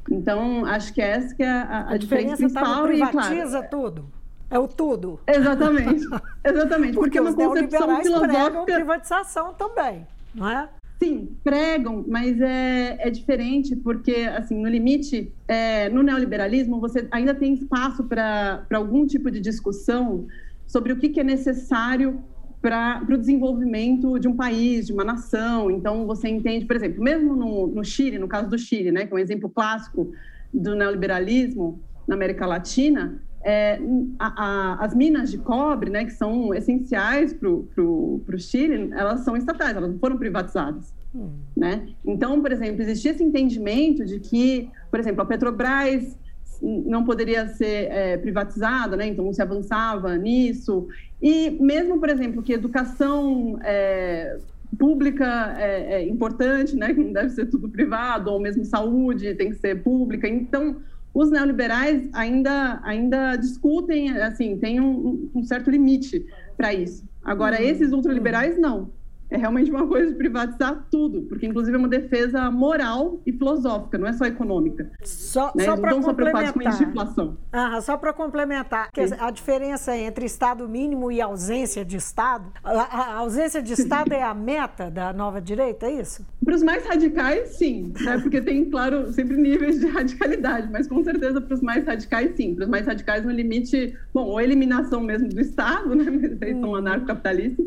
Então, 0.09 0.65
acho 0.65 0.93
que 0.93 1.01
essa 1.01 1.35
que 1.35 1.43
é 1.43 1.49
a, 1.49 1.61
a, 1.61 1.93
a 1.93 1.97
diferença, 1.97 2.35
diferença 2.35 2.53
tá 2.53 2.61
principal. 2.61 2.75
Tá 2.75 2.83
privatiza 2.83 3.57
e, 3.57 3.61
claro, 3.61 3.67
tudo. 3.69 4.05
É 4.49 4.59
o 4.59 4.67
tudo. 4.67 5.19
Exatamente. 5.27 6.05
Exatamente. 6.43 6.93
porque, 6.93 7.17
porque 7.17 7.17
é 7.17 7.21
uma 7.21 7.33
concepção 7.33 8.01
filosófica. 8.01 8.63
privatização 8.65 9.53
também, 9.53 10.05
não 10.35 10.49
é? 10.49 10.69
Sim, 11.01 11.35
pregam, 11.43 12.05
mas 12.07 12.39
é, 12.39 12.95
é 12.99 13.09
diferente 13.09 13.75
porque, 13.75 14.29
assim, 14.37 14.61
no 14.61 14.69
limite, 14.69 15.33
é, 15.47 15.89
no 15.89 16.03
neoliberalismo, 16.03 16.79
você 16.79 17.07
ainda 17.09 17.33
tem 17.33 17.53
espaço 17.53 18.03
para 18.03 18.63
algum 18.71 19.07
tipo 19.07 19.31
de 19.31 19.39
discussão 19.39 20.27
sobre 20.67 20.93
o 20.93 20.97
que, 20.97 21.09
que 21.09 21.19
é 21.19 21.23
necessário 21.23 22.23
para 22.61 23.03
o 23.09 23.17
desenvolvimento 23.17 24.19
de 24.19 24.27
um 24.27 24.35
país, 24.35 24.85
de 24.85 24.93
uma 24.93 25.03
nação. 25.03 25.71
Então, 25.71 26.05
você 26.05 26.29
entende, 26.29 26.65
por 26.65 26.75
exemplo, 26.75 27.03
mesmo 27.03 27.35
no, 27.35 27.67
no 27.67 27.83
Chile, 27.83 28.19
no 28.19 28.27
caso 28.27 28.49
do 28.49 28.57
Chile, 28.57 28.91
né, 28.91 29.05
que 29.05 29.13
é 29.13 29.15
um 29.15 29.19
exemplo 29.19 29.49
clássico 29.49 30.11
do 30.53 30.75
neoliberalismo 30.75 31.81
na 32.07 32.15
América 32.15 32.45
Latina, 32.45 33.19
é, 33.43 33.79
a, 34.19 34.43
a, 34.43 34.85
as 34.85 34.93
minas 34.93 35.31
de 35.31 35.39
cobre, 35.39 35.89
né, 35.89 36.05
que 36.05 36.13
são 36.13 36.53
essenciais 36.53 37.33
para 37.33 37.49
o 37.49 38.37
Chile, 38.37 38.91
elas 38.93 39.21
são 39.21 39.35
estatais, 39.35 39.75
elas 39.75 39.89
não 39.89 39.97
foram 39.97 40.17
privatizadas. 40.17 40.93
Hum. 41.15 41.31
Né? 41.57 41.87
Então, 42.05 42.39
por 42.41 42.51
exemplo, 42.51 42.81
existia 42.81 43.11
esse 43.11 43.23
entendimento 43.23 44.05
de 44.05 44.19
que, 44.19 44.69
por 44.89 44.99
exemplo, 44.99 45.21
a 45.21 45.25
Petrobras 45.25 46.15
não 46.61 47.03
poderia 47.03 47.47
ser 47.47 47.91
é, 47.91 48.17
privatizada, 48.17 48.95
né? 48.95 49.07
Então 49.07 49.31
se 49.33 49.41
avançava 49.41 50.15
nisso. 50.15 50.87
E 51.21 51.49
mesmo, 51.51 51.99
por 51.99 52.09
exemplo, 52.09 52.43
que 52.43 52.53
educação 52.53 53.57
é, 53.63 54.37
pública 54.77 55.55
é, 55.57 55.95
é, 55.95 56.07
importante, 56.07 56.75
né? 56.75 56.93
Que 56.93 57.01
não 57.03 57.13
deve 57.13 57.29
ser 57.29 57.47
tudo 57.47 57.69
privado, 57.69 58.31
ou 58.31 58.39
mesmo 58.39 58.63
saúde 58.63 59.35
tem 59.35 59.49
que 59.49 59.57
ser 59.57 59.81
pública. 59.81 60.27
Então 60.27 60.77
os 61.13 61.29
neoliberais 61.29 62.07
ainda 62.13 62.79
ainda 62.83 63.35
discutem, 63.35 64.11
assim, 64.17 64.57
tem 64.57 64.79
um, 64.79 65.29
um 65.35 65.43
certo 65.43 65.69
limite 65.69 66.25
para 66.55 66.73
isso. 66.73 67.03
Agora 67.23 67.57
uhum. 67.57 67.65
esses 67.65 67.91
ultraliberais 67.91 68.57
não 68.57 68.89
é 69.31 69.37
realmente 69.37 69.71
uma 69.71 69.87
coisa 69.87 70.11
de 70.11 70.17
privatizar 70.17 70.85
tudo, 70.91 71.21
porque 71.23 71.47
inclusive 71.47 71.75
é 71.75 71.79
uma 71.79 71.87
defesa 71.87 72.51
moral 72.51 73.21
e 73.25 73.31
filosófica, 73.31 73.97
não 73.97 74.05
é 74.05 74.13
só 74.13 74.25
econômica. 74.25 74.91
Só, 75.03 75.53
né? 75.55 75.63
só 75.63 75.77
para 75.77 75.95
complementar. 75.95 76.53
Com 76.53 76.59
a 76.59 76.89
inflação. 76.89 77.37
Ah, 77.51 77.79
só 77.81 77.97
para 77.97 78.11
complementar, 78.11 78.89
a 79.19 79.31
diferença 79.31 79.95
entre 79.95 80.25
Estado 80.25 80.67
mínimo 80.67 81.11
e 81.11 81.21
ausência 81.21 81.85
de 81.85 81.95
Estado, 81.95 82.51
a, 82.61 82.71
a 82.71 83.13
ausência 83.15 83.61
de 83.61 83.71
Estado 83.71 84.11
é 84.11 84.21
a 84.21 84.33
meta 84.33 84.91
da 84.91 85.13
nova 85.13 85.39
direita, 85.39 85.85
é 85.85 86.01
isso? 86.01 86.25
Para 86.43 86.55
os 86.55 86.63
mais 86.63 86.85
radicais, 86.85 87.55
sim, 87.55 87.93
né? 88.01 88.17
porque 88.17 88.41
tem, 88.41 88.69
claro, 88.69 89.13
sempre 89.13 89.37
níveis 89.37 89.79
de 89.79 89.87
radicalidade, 89.87 90.69
mas 90.69 90.87
com 90.87 91.01
certeza 91.03 91.39
para 91.39 91.53
os 91.53 91.61
mais 91.61 91.85
radicais, 91.85 92.35
sim. 92.35 92.53
Para 92.53 92.65
os 92.65 92.69
mais 92.69 92.85
radicais, 92.85 93.23
no 93.23 93.31
limite, 93.31 93.97
bom, 94.13 94.25
ou 94.25 94.41
eliminação 94.41 94.99
mesmo 94.99 95.29
do 95.29 95.39
Estado, 95.39 95.95
né? 95.95 96.03
Eles 96.41 96.59
são 96.59 96.71
hum. 96.71 96.75
anarcocapitalistas, 96.75 97.65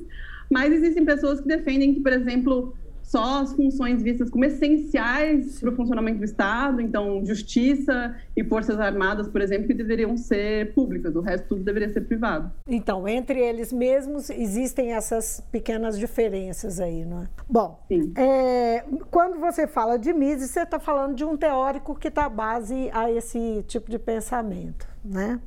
mas 0.50 0.72
existem 0.72 1.04
pessoas 1.04 1.40
que 1.40 1.48
defendem 1.48 1.94
que, 1.94 2.00
por 2.00 2.12
exemplo, 2.12 2.74
só 3.04 3.42
as 3.42 3.52
funções 3.52 4.02
vistas 4.02 4.30
como 4.30 4.44
essenciais 4.44 5.60
para 5.60 5.70
o 5.70 5.76
funcionamento 5.76 6.18
do 6.18 6.24
Estado, 6.24 6.80
então 6.80 7.24
justiça 7.24 8.16
e 8.36 8.42
forças 8.42 8.80
armadas, 8.80 9.28
por 9.28 9.40
exemplo, 9.40 9.66
que 9.66 9.74
deveriam 9.74 10.16
ser 10.16 10.72
públicas, 10.74 11.14
o 11.14 11.20
resto 11.20 11.48
tudo 11.48 11.62
deveria 11.62 11.92
ser 11.92 12.00
privado. 12.00 12.50
Então, 12.66 13.06
entre 13.06 13.38
eles 13.38 13.72
mesmos 13.72 14.30
existem 14.30 14.94
essas 14.94 15.40
pequenas 15.52 15.98
diferenças 15.98 16.80
aí, 16.80 17.04
não 17.04 17.22
é? 17.22 17.28
Bom, 17.48 17.78
é, 18.16 18.84
quando 19.10 19.38
você 19.38 19.66
fala 19.66 19.98
de 19.98 20.12
Mises, 20.12 20.50
você 20.50 20.60
está 20.62 20.80
falando 20.80 21.14
de 21.14 21.24
um 21.24 21.36
teórico 21.36 21.94
que 21.94 22.08
está 22.08 22.28
base 22.28 22.90
a 22.92 23.10
esse 23.10 23.62
tipo 23.68 23.90
de 23.90 23.98
pensamento, 23.98 24.88
né? 25.04 25.38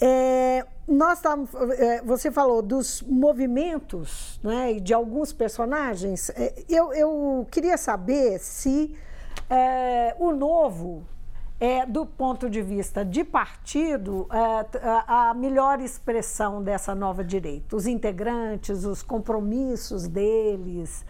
É, 0.00 0.66
nós 0.86 1.18
estávamos, 1.18 1.50
é, 1.78 2.02
você 2.02 2.30
falou 2.30 2.60
dos 2.60 3.02
movimentos 3.02 4.40
né, 4.42 4.72
e 4.72 4.80
de 4.80 4.92
alguns 4.92 5.32
personagens. 5.32 6.30
É, 6.30 6.64
eu, 6.68 6.92
eu 6.92 7.46
queria 7.50 7.76
saber 7.76 8.38
se 8.40 8.96
é, 9.48 10.16
o 10.18 10.32
novo 10.32 11.06
é, 11.60 11.86
do 11.86 12.04
ponto 12.04 12.50
de 12.50 12.60
vista 12.60 13.04
de 13.04 13.22
partido, 13.22 14.26
é, 14.32 14.66
a 15.06 15.32
melhor 15.32 15.80
expressão 15.80 16.60
dessa 16.60 16.92
nova 16.92 17.22
direita? 17.22 17.76
Os 17.76 17.86
integrantes, 17.86 18.84
os 18.84 19.00
compromissos 19.00 20.08
deles? 20.08 21.06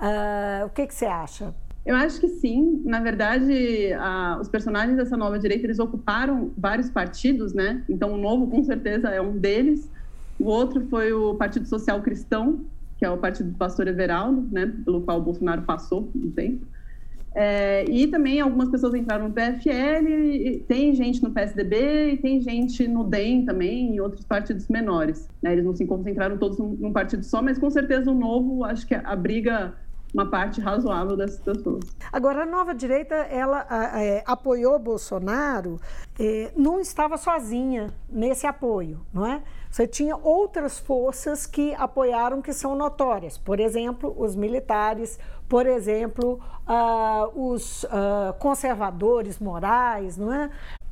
É, 0.00 0.64
o 0.64 0.70
que, 0.70 0.86
que 0.86 0.94
você 0.94 1.04
acha? 1.04 1.54
Eu 1.84 1.96
acho 1.96 2.20
que 2.20 2.28
sim. 2.28 2.82
Na 2.84 3.00
verdade, 3.00 3.92
a, 3.94 4.38
os 4.40 4.48
personagens 4.48 4.96
dessa 4.96 5.16
nova 5.16 5.38
direita 5.38 5.66
eles 5.66 5.78
ocuparam 5.78 6.52
vários 6.56 6.90
partidos, 6.90 7.54
né? 7.54 7.84
Então, 7.88 8.12
o 8.12 8.18
novo, 8.18 8.48
com 8.48 8.62
certeza, 8.62 9.08
é 9.08 9.20
um 9.20 9.38
deles. 9.38 9.90
O 10.38 10.44
outro 10.46 10.86
foi 10.88 11.12
o 11.12 11.34
Partido 11.36 11.66
Social 11.66 12.02
Cristão, 12.02 12.66
que 12.98 13.04
é 13.04 13.10
o 13.10 13.18
partido 13.18 13.50
do 13.50 13.58
pastor 13.58 13.88
Everaldo, 13.88 14.46
né? 14.52 14.66
Pelo 14.84 15.02
qual 15.02 15.18
o 15.18 15.22
Bolsonaro 15.22 15.62
passou 15.62 16.12
um 16.14 16.30
tempo. 16.30 16.66
É, 17.34 17.84
e 17.88 18.08
também 18.08 18.40
algumas 18.40 18.68
pessoas 18.68 18.92
entraram 18.92 19.28
no 19.28 19.34
PFL, 19.34 20.64
tem 20.66 20.94
gente 20.94 21.22
no 21.22 21.30
PSDB 21.30 22.12
e 22.12 22.16
tem 22.16 22.40
gente 22.40 22.88
no 22.88 23.04
DEM 23.04 23.44
também, 23.44 23.94
e 23.94 24.00
outros 24.00 24.24
partidos 24.24 24.66
menores. 24.68 25.30
Né? 25.40 25.52
Eles 25.52 25.64
não 25.64 25.74
se 25.74 25.86
concentraram 25.86 26.36
todos 26.38 26.58
num, 26.58 26.74
num 26.74 26.92
partido 26.92 27.24
só, 27.24 27.40
mas 27.40 27.56
com 27.56 27.70
certeza 27.70 28.10
o 28.10 28.18
novo, 28.18 28.64
acho 28.64 28.86
que 28.86 28.94
a 28.94 29.14
briga 29.14 29.74
uma 30.12 30.28
parte 30.28 30.60
razoável 30.60 31.16
dessas 31.16 31.40
pessoas. 31.40 31.84
Agora, 32.12 32.42
a 32.42 32.46
nova 32.46 32.74
direita, 32.74 33.14
ela 33.14 33.66
é, 34.00 34.22
apoiou 34.26 34.78
Bolsonaro, 34.78 35.80
é, 36.18 36.52
não 36.56 36.80
estava 36.80 37.16
sozinha 37.16 37.92
nesse 38.08 38.46
apoio, 38.46 39.00
não 39.12 39.26
é? 39.26 39.42
Você 39.70 39.86
tinha 39.86 40.16
outras 40.16 40.80
forças 40.80 41.46
que 41.46 41.72
apoiaram 41.74 42.42
que 42.42 42.52
são 42.52 42.74
notórias, 42.74 43.38
por 43.38 43.60
exemplo, 43.60 44.12
os 44.18 44.34
militares, 44.34 45.18
por 45.48 45.64
exemplo, 45.64 46.40
uh, 46.66 47.52
os 47.52 47.84
uh, 47.84 48.32
conservadores 48.40 49.38
morais, 49.38 50.16
não 50.16 50.32
é? 50.32 50.50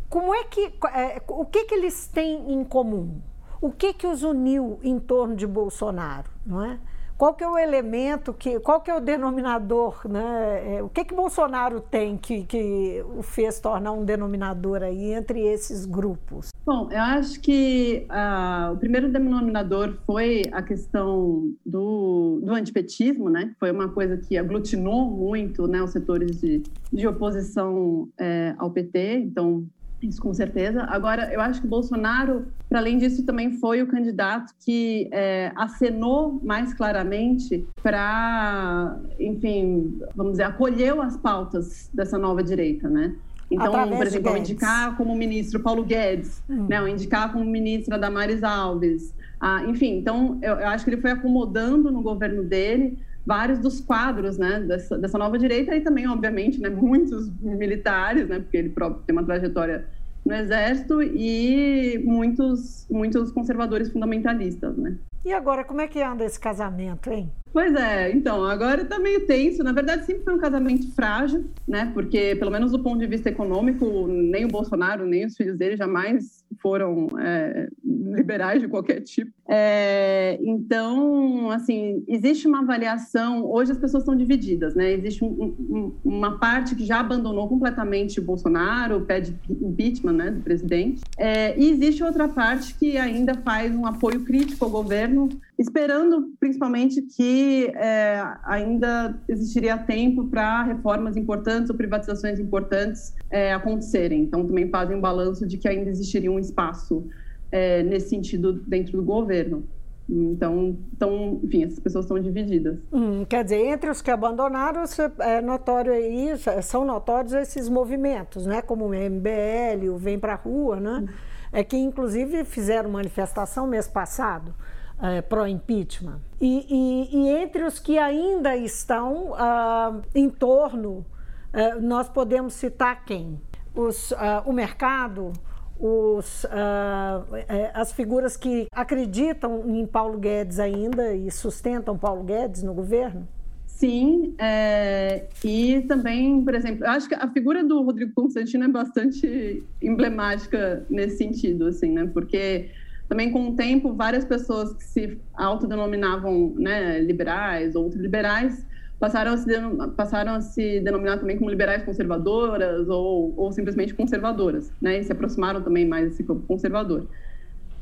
Como 0.09 0.33
é 0.33 0.45
que, 0.45 0.73
é, 0.95 1.21
o 1.29 1.45
que 1.45 1.65
que 1.65 1.75
eles 1.75 2.07
têm 2.07 2.53
em 2.53 2.65
comum? 2.65 3.21
O 3.61 3.71
que 3.73 3.93
que 3.93 4.07
os 4.07 4.23
uniu 4.23 4.79
em 4.83 4.99
torno 4.99 5.35
de 5.35 5.47
Bolsonaro, 5.47 6.31
não 6.47 6.65
é? 6.65 6.79
Qual 7.19 7.35
que 7.35 7.43
é 7.43 7.49
o 7.49 7.59
elemento, 7.59 8.33
que, 8.33 8.61
qual 8.61 8.81
que 8.81 8.89
é 8.89 8.97
o 8.97 9.01
denominador, 9.01 10.09
né? 10.09 10.77
É, 10.77 10.83
o 10.85 10.89
que 10.89 11.05
que 11.05 11.13
Bolsonaro 11.13 11.81
tem 11.81 12.17
que, 12.17 12.45
que 12.45 13.05
o 13.17 13.23
fez 13.23 13.59
tornar 13.59 13.91
um 13.91 14.05
denominador 14.05 14.85
aí 14.85 15.13
entre 15.13 15.41
esses 15.41 15.85
grupos? 15.85 16.51
Bom, 16.65 16.89
eu 16.93 17.01
acho 17.01 17.41
que 17.41 18.07
uh, 18.09 18.73
o 18.73 18.77
primeiro 18.77 19.11
denominador 19.11 19.99
foi 20.07 20.43
a 20.53 20.63
questão 20.63 21.53
do, 21.67 22.41
do 22.41 22.53
antipetismo, 22.53 23.29
né? 23.29 23.53
Foi 23.59 23.73
uma 23.73 23.89
coisa 23.89 24.17
que 24.17 24.39
aglutinou 24.39 25.11
muito 25.11 25.67
né, 25.67 25.83
os 25.83 25.91
setores 25.91 26.41
de, 26.41 26.63
de 26.93 27.09
oposição 27.09 28.09
é, 28.17 28.55
ao 28.59 28.71
PT, 28.71 29.25
então 29.25 29.67
isso 30.03 30.21
com 30.23 30.33
certeza. 30.33 30.85
Agora, 30.85 31.33
eu 31.33 31.41
acho 31.41 31.61
que 31.61 31.67
Bolsonaro, 31.67 32.47
para 32.69 32.79
além 32.79 32.99
disso, 32.99 33.25
também 33.25 33.53
foi 33.53 33.83
o 33.83 33.87
candidato 33.87 34.53
que 34.65 35.09
é, 35.13 35.53
acenou 35.57 36.41
mais 36.43 36.73
claramente 36.73 37.67
para, 37.83 38.97
enfim, 39.19 40.01
vamos 40.15 40.33
dizer, 40.33 40.45
acolheu 40.45 41.03
as 41.03 41.17
pautas 41.17 41.91
dessa 41.93 42.17
nova 42.17 42.43
direita, 42.43 42.89
né? 42.89 43.15
Então, 43.51 43.69
Através 43.69 43.97
por 43.97 44.07
exemplo, 44.07 44.37
indicar 44.37 44.97
como 44.97 45.17
ministro 45.17 45.61
Paulo 45.61 45.83
Guedes, 45.83 46.43
hum. 46.49 46.67
né? 46.69 46.89
indicar 46.91 47.33
como 47.33 47.45
ministra 47.45 47.99
Damares 47.99 48.43
Alves. 48.43 49.15
Ah, 49.41 49.65
enfim, 49.67 49.99
então 49.99 50.39
eu, 50.43 50.55
eu 50.55 50.67
acho 50.69 50.85
que 50.85 50.91
ele 50.91 51.01
foi 51.01 51.13
acomodando 51.13 51.91
no 51.91 52.03
governo 52.03 52.43
dele 52.43 52.99
vários 53.29 53.59
dos 53.59 53.79
quadros 53.79 54.39
né, 54.39 54.61
dessa, 54.61 54.97
dessa 54.97 55.19
nova 55.19 55.39
direita 55.39 55.77
e 55.77 55.83
também, 55.83 56.09
obviamente, 56.09 56.59
né, 56.59 56.71
muitos 56.71 57.31
militares, 57.43 58.27
né, 58.27 58.39
porque 58.39 58.57
ele 58.57 58.71
próprio 58.71 59.03
tem 59.07 59.15
uma 59.15 59.23
trajetória 59.23 59.85
no 60.25 60.35
exército 60.35 61.03
e 61.03 62.03
muitos, 62.07 62.87
muitos 62.91 63.31
conservadores 63.31 63.93
fundamentalistas, 63.93 64.75
né. 64.79 64.97
E 65.27 65.33
agora, 65.33 65.63
como 65.63 65.83
é 65.83 65.87
que 65.87 66.01
anda 66.01 66.25
esse 66.25 66.41
casamento, 66.41 67.11
hein? 67.11 67.31
Pois 67.53 67.75
é, 67.75 68.13
então, 68.13 68.45
agora 68.45 68.83
está 68.83 68.99
meio 68.99 69.27
tenso. 69.27 69.63
Na 69.65 69.73
verdade, 69.73 70.05
sempre 70.05 70.25
foi 70.25 70.35
um 70.35 70.39
casamento 70.39 70.93
frágil, 70.95 71.47
né? 71.67 71.91
Porque, 71.95 72.37
pelo 72.37 72.51
menos 72.51 72.73
do 72.73 72.83
ponto 72.83 72.99
de 72.99 73.07
vista 73.07 73.29
econômico, 73.29 74.07
nem 74.07 74.45
o 74.45 74.49
Bolsonaro, 74.49 75.07
nem 75.07 75.25
os 75.25 75.37
filhos 75.37 75.57
dele 75.57 75.77
jamais 75.77 76.45
foram 76.61 77.09
é, 77.19 77.69
liberais 77.85 78.61
de 78.61 78.69
qualquer 78.69 79.01
tipo. 79.01 79.31
É, 79.49 80.39
então, 80.43 81.51
assim, 81.51 82.05
existe 82.07 82.47
uma 82.47 82.61
avaliação. 82.61 83.45
Hoje 83.45 83.73
as 83.73 83.79
pessoas 83.79 84.03
estão 84.03 84.15
divididas, 84.15 84.75
né? 84.75 84.93
Existe 84.93 85.25
um, 85.25 85.57
um, 85.59 85.95
uma 86.05 86.39
parte 86.39 86.75
que 86.75 86.85
já 86.85 87.01
abandonou 87.01 87.49
completamente 87.49 88.21
o 88.21 88.23
Bolsonaro, 88.23 89.01
pede 89.03 89.35
impeachment 89.49 90.13
né, 90.13 90.31
do 90.31 90.43
presidente, 90.43 91.03
é, 91.17 91.59
e 91.59 91.71
existe 91.71 92.03
outra 92.03 92.29
parte 92.29 92.75
que 92.75 92.97
ainda 92.99 93.35
faz 93.35 93.75
um 93.75 93.87
apoio 93.87 94.25
crítico 94.25 94.65
ao 94.65 94.71
governo, 94.71 95.29
esperando 95.59 96.33
principalmente 96.39 97.03
que 97.03 97.38
é, 97.75 98.23
ainda 98.45 99.19
existiria 99.29 99.77
tempo 99.77 100.27
para 100.27 100.63
reformas 100.63 101.17
importantes 101.17 101.71
ou 101.71 101.77
privatizações 101.77 102.39
importantes 102.39 103.15
é, 103.31 103.53
acontecerem. 103.53 104.23
Então, 104.23 104.47
também 104.47 104.69
fazem 104.71 104.97
um 104.97 105.01
balanço 105.01 105.47
de 105.47 105.57
que 105.59 105.69
ainda 105.69 105.91
existiria 105.91 106.31
um 106.31 106.39
espaço 106.39 107.07
é, 107.51 107.83
nesse 107.83 108.11
sentido 108.11 108.53
dentro 108.53 108.97
do 108.97 109.03
governo. 109.03 109.65
Então, 110.09 110.79
então, 110.95 111.39
enfim, 111.45 111.65
essas 111.65 111.79
pessoas 111.79 112.07
estão 112.07 112.19
divididas. 112.19 112.79
Hum, 112.91 113.27
quer 113.27 113.45
dizer, 113.45 113.67
entre 113.67 113.91
os 113.91 114.01
que 114.01 114.11
abandonaram, 114.11 114.83
é 115.19 115.43
notório 115.43 115.93
aí, 115.93 116.31
são 116.63 116.85
notórios 116.85 117.35
esses 117.35 117.69
movimentos, 117.69 118.47
né? 118.47 118.63
Como 118.63 118.87
o 118.87 118.95
MBL, 118.95 119.91
o 119.93 119.99
Vem 119.99 120.19
Pra 120.19 120.35
Rua, 120.35 120.81
né? 120.81 121.05
Hum. 121.05 121.09
É 121.53 121.63
que, 121.63 121.77
inclusive, 121.77 122.45
fizeram 122.45 122.91
manifestação 122.91 123.67
mês 123.67 123.87
passado 123.87 124.55
é, 125.01 125.23
pró-impeachment. 125.23 126.21
E, 126.41 126.67
e, 126.69 127.17
e, 127.17 127.29
entre 127.29 127.65
os 127.65 127.79
que 127.79 127.99
ainda 127.99 128.57
estão 128.57 129.35
ah, 129.35 130.01
em 130.15 130.29
torno, 130.29 131.05
é, 131.53 131.75
nós 131.77 132.09
podemos 132.09 132.55
citar 132.55 133.05
quem? 133.05 133.41
Os, 133.75 134.13
ah, 134.13 134.43
o 134.47 134.53
mercado, 134.53 135.33
os, 135.79 136.47
ah, 136.51 137.25
é, 137.49 137.71
as 137.75 137.93
figuras 137.93 138.37
que 138.37 138.67
acreditam 138.73 139.65
em 139.69 139.87
Paulo 139.87 140.19
Guedes 140.19 140.59
ainda 140.59 141.15
e 141.15 141.31
sustentam 141.31 141.97
Paulo 141.97 142.25
Guedes 142.25 142.63
no 142.63 142.75
governo? 142.75 143.27
Sim, 143.67 144.35
é, 144.39 145.29
e 145.45 145.83
também, 145.83 146.43
por 146.43 146.53
exemplo, 146.53 146.85
eu 146.85 146.91
acho 146.91 147.09
que 147.09 147.15
a 147.15 147.29
figura 147.29 147.63
do 147.63 147.81
Rodrigo 147.85 148.13
Constantino 148.13 148.65
é 148.65 148.69
bastante 148.69 149.63
emblemática 149.81 150.85
nesse 150.91 151.19
sentido, 151.19 151.67
assim, 151.67 151.93
né? 151.93 152.11
Porque 152.13 152.71
também 153.09 153.31
com 153.31 153.49
o 153.49 153.57
tempo 153.57 153.95
várias 153.95 154.25
pessoas 154.25 154.73
que 154.75 154.85
se 154.85 155.19
autodenominavam 155.35 156.55
né, 156.59 157.01
liberais 157.01 157.75
ou 157.75 157.85
ultraliberais 157.85 158.67
passaram 159.01 159.33
a, 159.33 159.37
se 159.37 159.51
passaram 159.97 160.35
a 160.35 160.41
se 160.41 160.81
denominar 160.81 161.19
também 161.19 161.39
como 161.39 161.49
liberais 161.49 161.85
conservadoras 161.85 162.89
ou, 162.89 163.33
ou 163.37 163.53
simplesmente 163.53 163.95
conservadoras, 163.95 164.73
né? 164.81 164.99
E 164.99 165.05
se 165.05 165.13
aproximaram 165.13 165.63
também 165.63 165.87
mais 165.87 166.11
desse 166.11 166.25
campo 166.25 166.45
conservador. 166.47 167.07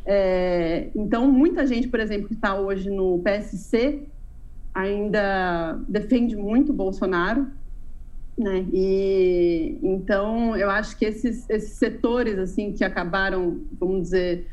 É, 0.04 0.88
então, 0.94 1.30
muita 1.30 1.66
gente, 1.66 1.88
por 1.88 2.00
exemplo, 2.00 2.28
que 2.28 2.34
está 2.34 2.54
hoje 2.54 2.90
no 2.90 3.18
PSC 3.20 4.06
ainda 4.74 5.80
defende 5.88 6.36
muito 6.36 6.72
Bolsonaro, 6.72 7.46
né? 8.38 8.66
E 8.72 9.78
então 9.82 10.54
eu 10.54 10.70
acho 10.70 10.98
que 10.98 11.06
esses, 11.06 11.48
esses 11.48 11.72
setores 11.72 12.38
assim 12.38 12.72
que 12.72 12.84
acabaram, 12.84 13.62
vamos 13.80 14.02
dizer, 14.02 14.46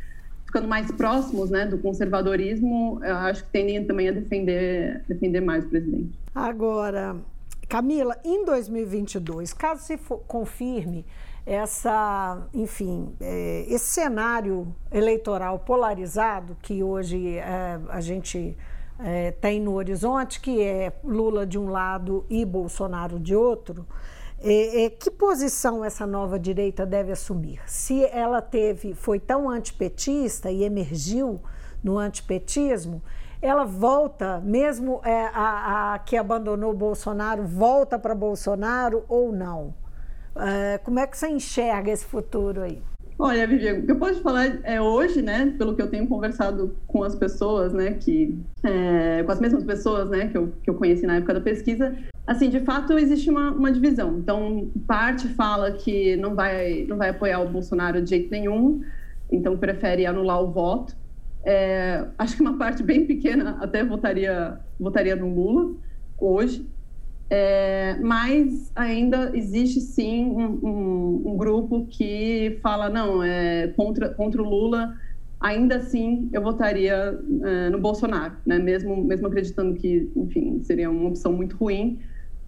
ficando 0.53 0.67
mais 0.67 0.91
próximos, 0.91 1.49
né, 1.49 1.65
do 1.65 1.79
conservadorismo, 1.79 2.99
eu 3.03 3.15
acho 3.15 3.43
que 3.43 3.49
tendem 3.49 3.83
também 3.85 4.09
a 4.09 4.11
defender 4.11 5.03
defender 5.07 5.41
mais 5.41 5.65
o 5.65 5.69
presidente. 5.69 6.19
Agora, 6.35 7.15
Camila, 7.67 8.15
em 8.23 8.45
2022, 8.45 9.51
caso 9.51 9.81
se 9.81 9.97
for, 9.97 10.19
confirme 10.27 11.03
essa, 11.43 12.47
enfim, 12.53 13.15
é, 13.19 13.65
esse 13.67 13.85
cenário 13.85 14.73
eleitoral 14.91 15.57
polarizado 15.57 16.55
que 16.61 16.83
hoje 16.83 17.37
é, 17.37 17.79
a 17.89 17.99
gente 17.99 18.55
é, 18.99 19.31
tem 19.31 19.59
no 19.59 19.73
horizonte, 19.73 20.39
que 20.39 20.61
é 20.61 20.93
Lula 21.03 21.47
de 21.47 21.57
um 21.57 21.69
lado 21.69 22.25
e 22.29 22.45
Bolsonaro 22.45 23.19
de 23.19 23.35
outro, 23.35 23.87
é, 24.43 24.83
é, 24.83 24.89
que 24.89 25.09
posição 25.09 25.85
essa 25.85 26.05
nova 26.05 26.37
direita 26.37 26.85
deve 26.85 27.13
assumir? 27.13 27.61
Se 27.65 28.03
ela 28.05 28.41
teve, 28.41 28.93
foi 28.93 29.17
tão 29.17 29.49
antipetista 29.49 30.51
e 30.51 30.63
emergiu 30.63 31.39
no 31.81 31.97
antipetismo, 31.97 33.01
ela 33.41 33.63
volta, 33.63 34.41
mesmo 34.41 34.99
é, 35.03 35.27
a, 35.33 35.93
a, 35.93 35.99
que 35.99 36.17
abandonou 36.17 36.73
Bolsonaro, 36.73 37.43
volta 37.43 37.97
para 37.97 38.13
Bolsonaro 38.13 39.05
ou 39.07 39.31
não? 39.31 39.73
É, 40.35 40.77
como 40.79 40.99
é 40.99 41.07
que 41.07 41.17
você 41.17 41.29
enxerga 41.29 41.91
esse 41.91 42.05
futuro 42.05 42.61
aí? 42.61 42.81
Olha, 43.17 43.47
Vivian, 43.47 43.75
o 43.75 43.85
que 43.85 43.91
eu 43.91 43.99
posso 43.99 44.21
falar 44.21 44.59
é 44.63 44.81
hoje, 44.81 45.21
né, 45.21 45.53
pelo 45.57 45.75
que 45.75 45.81
eu 45.81 45.89
tenho 45.89 46.07
conversado 46.07 46.75
com 46.87 47.03
as 47.03 47.15
pessoas, 47.15 47.71
né, 47.71 47.93
que 47.93 48.37
é, 48.63 49.23
com 49.23 49.31
as 49.31 49.39
mesmas 49.39 49.63
pessoas, 49.63 50.09
né, 50.09 50.27
que 50.27 50.37
eu, 50.37 50.51
que 50.63 50.69
eu 50.69 50.73
conheci 50.73 51.05
na 51.05 51.17
época 51.17 51.35
da 51.35 51.41
pesquisa, 51.41 51.95
assim, 52.25 52.49
de 52.49 52.59
fato 52.61 52.97
existe 52.97 53.29
uma, 53.29 53.51
uma 53.51 53.71
divisão. 53.71 54.17
Então, 54.17 54.71
parte 54.87 55.27
fala 55.29 55.71
que 55.71 56.15
não 56.17 56.35
vai 56.35 56.85
não 56.87 56.97
vai 56.97 57.09
apoiar 57.09 57.41
o 57.41 57.49
Bolsonaro 57.49 58.01
de 58.01 58.09
jeito 58.09 58.31
nenhum, 58.31 58.81
então 59.31 59.57
prefere 59.57 60.05
anular 60.05 60.41
o 60.41 60.51
voto. 60.51 60.95
É, 61.45 62.05
acho 62.17 62.37
que 62.37 62.41
uma 62.41 62.57
parte 62.57 62.81
bem 62.81 63.05
pequena 63.05 63.57
até 63.61 63.83
votaria 63.83 64.59
votaria 64.79 65.15
no 65.15 65.33
Lula 65.33 65.75
hoje. 66.17 66.67
É, 67.29 67.97
mas 68.01 68.71
ainda 68.75 69.31
existe 69.33 69.79
sim 69.79 70.25
um, 70.25 70.59
um, 70.63 71.23
um, 71.31 71.37
grupo 71.37 71.87
que 71.87 72.59
fala 72.61 72.89
não 72.89 73.23
é 73.23 73.69
contra 73.69 74.09
contra 74.09 74.41
o 74.41 74.45
Lula 74.45 74.93
ainda 75.39 75.77
assim 75.77 76.29
eu 76.33 76.43
votaria 76.43 77.17
é, 77.43 77.69
no 77.69 77.79
Bolsonaro 77.79 78.35
né 78.45 78.59
mesmo 78.59 79.03
mesmo 79.03 79.25
acreditando 79.25 79.73
que 79.75 80.11
enfim 80.15 80.61
seria 80.61 80.91
uma 80.91 81.09
opção 81.09 81.33
muito 81.33 81.55
ruim 81.55 81.99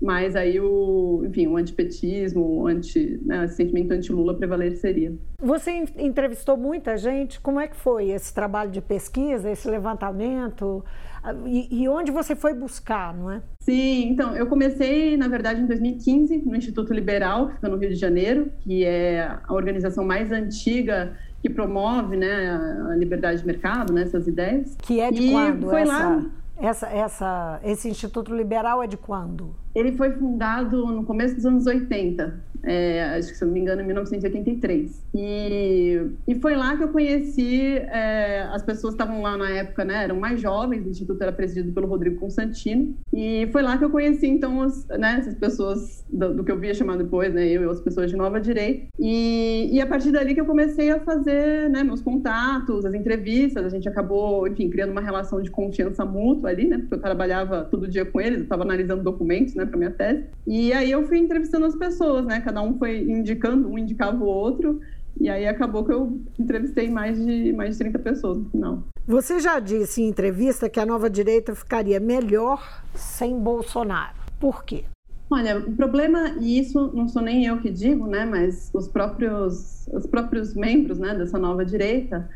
mas 0.01 0.35
aí 0.35 0.59
o, 0.59 1.23
enfim, 1.25 1.47
o 1.47 1.57
antipetismo, 1.57 2.61
o 2.61 2.67
anti, 2.67 3.19
né, 3.25 3.47
sentimento 3.47 3.91
anti-Lula 3.91 4.35
prevaleceria. 4.35 5.13
Você 5.41 5.71
entrevistou 5.97 6.57
muita 6.57 6.97
gente, 6.97 7.39
como 7.39 7.59
é 7.59 7.67
que 7.67 7.75
foi 7.75 8.09
esse 8.09 8.33
trabalho 8.33 8.71
de 8.71 8.81
pesquisa, 8.81 9.49
esse 9.49 9.69
levantamento, 9.69 10.83
e, 11.45 11.83
e 11.83 11.89
onde 11.89 12.11
você 12.11 12.35
foi 12.35 12.53
buscar, 12.53 13.13
não 13.13 13.31
é? 13.31 13.41
Sim, 13.59 14.09
então, 14.09 14.35
eu 14.35 14.47
comecei, 14.47 15.17
na 15.17 15.27
verdade, 15.27 15.61
em 15.61 15.65
2015, 15.65 16.37
no 16.45 16.55
Instituto 16.55 16.93
Liberal, 16.93 17.47
que 17.47 17.55
fica 17.55 17.69
no 17.69 17.77
Rio 17.77 17.89
de 17.89 17.95
Janeiro, 17.95 18.51
que 18.59 18.85
é 18.85 19.21
a 19.43 19.53
organização 19.53 20.05
mais 20.05 20.31
antiga 20.31 21.17
que 21.41 21.49
promove 21.49 22.17
né, 22.17 22.51
a 22.91 22.95
liberdade 22.95 23.41
de 23.41 23.47
mercado, 23.47 23.93
né, 23.93 24.03
essas 24.03 24.27
ideias. 24.27 24.75
Que 24.81 24.99
é 24.99 25.11
de 25.11 25.27
e 25.27 25.31
quando 25.31 25.69
foi 25.69 25.81
essa... 25.81 25.91
lá 25.91 26.25
essa, 26.57 26.87
essa, 26.87 27.59
esse 27.63 27.89
Instituto 27.89 28.33
Liberal 28.33 28.81
é 28.81 28.87
de 28.87 28.97
quando? 28.97 29.55
Ele 29.75 29.91
foi 29.91 30.11
fundado 30.11 30.85
no 30.87 31.03
começo 31.03 31.35
dos 31.35 31.45
anos 31.45 31.65
80, 31.65 32.33
é, 32.65 33.15
acho 33.17 33.29
que 33.29 33.37
se 33.37 33.45
não 33.45 33.53
me 33.53 33.59
engano, 33.59 33.81
em 33.81 33.85
1983. 33.85 35.03
E, 35.13 36.01
e 36.27 36.35
foi 36.35 36.55
lá 36.55 36.75
que 36.75 36.83
eu 36.83 36.89
conheci 36.89 37.77
é, 37.77 38.41
as 38.51 38.63
pessoas 38.63 38.95
estavam 38.95 39.21
lá 39.21 39.37
na 39.37 39.49
época, 39.51 39.85
né, 39.85 40.03
eram 40.05 40.19
mais 40.19 40.41
jovens, 40.41 40.85
o 40.85 40.89
Instituto 40.89 41.21
era 41.21 41.31
presidido 41.31 41.71
pelo 41.71 41.87
Rodrigo 41.87 42.19
Constantino. 42.19 42.95
E 43.13 43.47
foi 43.51 43.61
lá 43.61 43.77
que 43.77 43.85
eu 43.85 43.89
conheci, 43.89 44.27
então, 44.27 44.63
as, 44.63 44.87
né, 44.87 45.17
essas 45.19 45.35
pessoas 45.35 46.03
do, 46.09 46.33
do, 46.33 46.43
que 46.43 46.51
eu 46.51 46.59
via 46.59 46.73
chamar 46.73 46.97
depois, 46.97 47.33
né, 47.33 47.47
eu 47.47 47.63
e 47.63 47.69
as 47.69 47.79
pessoas 47.79 48.09
de 48.09 48.17
nova 48.17 48.39
direita. 48.39 48.87
E, 48.99 49.69
e 49.71 49.79
a 49.79 49.85
partir 49.85 50.11
dali 50.11 50.33
que 50.33 50.41
eu 50.41 50.45
comecei 50.45 50.89
a 50.89 50.99
fazer 50.99 51.69
né, 51.69 51.83
meus 51.83 52.01
contatos, 52.01 52.83
as 52.83 52.93
entrevistas, 52.93 53.63
a 53.63 53.69
gente 53.69 53.87
acabou, 53.87 54.47
enfim, 54.47 54.69
criando 54.69 54.91
uma 54.91 55.01
relação 55.01 55.39
de 55.39 55.51
confiança 55.51 56.03
mútua 56.03 56.49
ali, 56.49 56.67
né? 56.67 56.79
Porque 56.79 56.95
eu 56.95 57.01
trabalhava 57.01 57.65
todo 57.65 57.87
dia 57.87 58.05
com 58.05 58.19
eles, 58.19 58.39
eu 58.39 58.43
estava 58.43 58.63
analisando 58.63 59.03
documentos, 59.03 59.53
né, 59.53 59.64
para 59.65 59.77
minha 59.77 59.91
tese. 59.91 60.25
E 60.45 60.73
aí 60.73 60.91
eu 60.91 61.07
fui 61.07 61.17
entrevistando 61.17 61.65
as 61.65 61.75
pessoas, 61.75 62.25
né? 62.25 62.41
Cada 62.41 62.61
um 62.61 62.77
foi 62.77 63.01
indicando, 63.01 63.67
um 63.67 63.77
indicava 63.77 64.23
o 64.23 64.27
outro. 64.27 64.79
E 65.19 65.29
aí 65.29 65.47
acabou 65.47 65.85
que 65.85 65.93
eu 65.93 66.19
entrevistei 66.37 66.89
mais 66.89 67.23
de 67.23 67.53
mais 67.53 67.71
de 67.71 67.79
30 67.79 67.99
pessoas 67.99 68.37
no 68.37 68.49
final. 68.49 68.83
Você 69.07 69.39
já 69.39 69.59
disse 69.59 70.01
em 70.01 70.07
entrevista 70.07 70.69
que 70.69 70.79
a 70.79 70.85
nova 70.85 71.09
direita 71.09 71.55
ficaria 71.55 71.99
melhor 71.99 72.83
sem 72.93 73.39
Bolsonaro. 73.39 74.15
Por 74.39 74.65
quê? 74.65 74.83
Olha, 75.29 75.57
o 75.57 75.75
problema, 75.75 76.35
e 76.39 76.59
isso 76.59 76.91
não 76.93 77.07
sou 77.07 77.21
nem 77.21 77.45
eu 77.45 77.57
que 77.59 77.71
digo, 77.71 78.05
né, 78.05 78.25
mas 78.25 78.69
os 78.73 78.87
próprios, 78.87 79.87
os 79.91 80.05
próprios 80.05 80.53
membros 80.53 80.99
né, 80.99 81.15
dessa 81.15 81.39
nova 81.39 81.65
direita, 81.65 82.29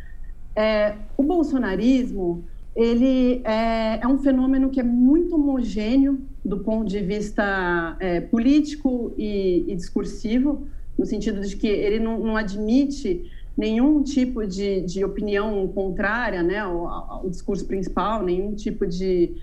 é, 0.55 0.95
o 1.15 1.21
bolsonarismo 1.23 2.43
ele 2.75 3.41
é, 3.43 3.99
é, 4.01 4.07
um 4.07 4.17
fenômeno 4.19 4.69
que 4.69 4.79
é 4.79 4.83
muito 4.83 5.35
homogêneo 5.35 6.21
do 6.43 6.59
ponto 6.59 6.87
de 6.87 6.99
vista 6.99 7.97
é, 7.99 8.21
político 8.21 9.13
e, 9.17 9.65
e, 9.67 9.75
discursivo, 9.75 10.67
no 10.97 11.05
sentido 11.05 11.41
de 11.41 11.55
que 11.55 11.67
ele 11.67 11.99
não, 11.99 12.19
não 12.19 12.37
admite 12.37 13.29
nenhum 13.57 14.01
tipo 14.01 14.45
de, 14.45 14.81
de, 14.81 15.03
opinião 15.03 15.67
contrária 15.67 16.41
né, 16.41 16.59
ao, 16.59 16.87
ao, 16.87 17.29
discurso 17.29 17.65
principal, 17.65 18.23
nenhum 18.23 18.53
tipo 18.55 18.85
de, 18.87 19.35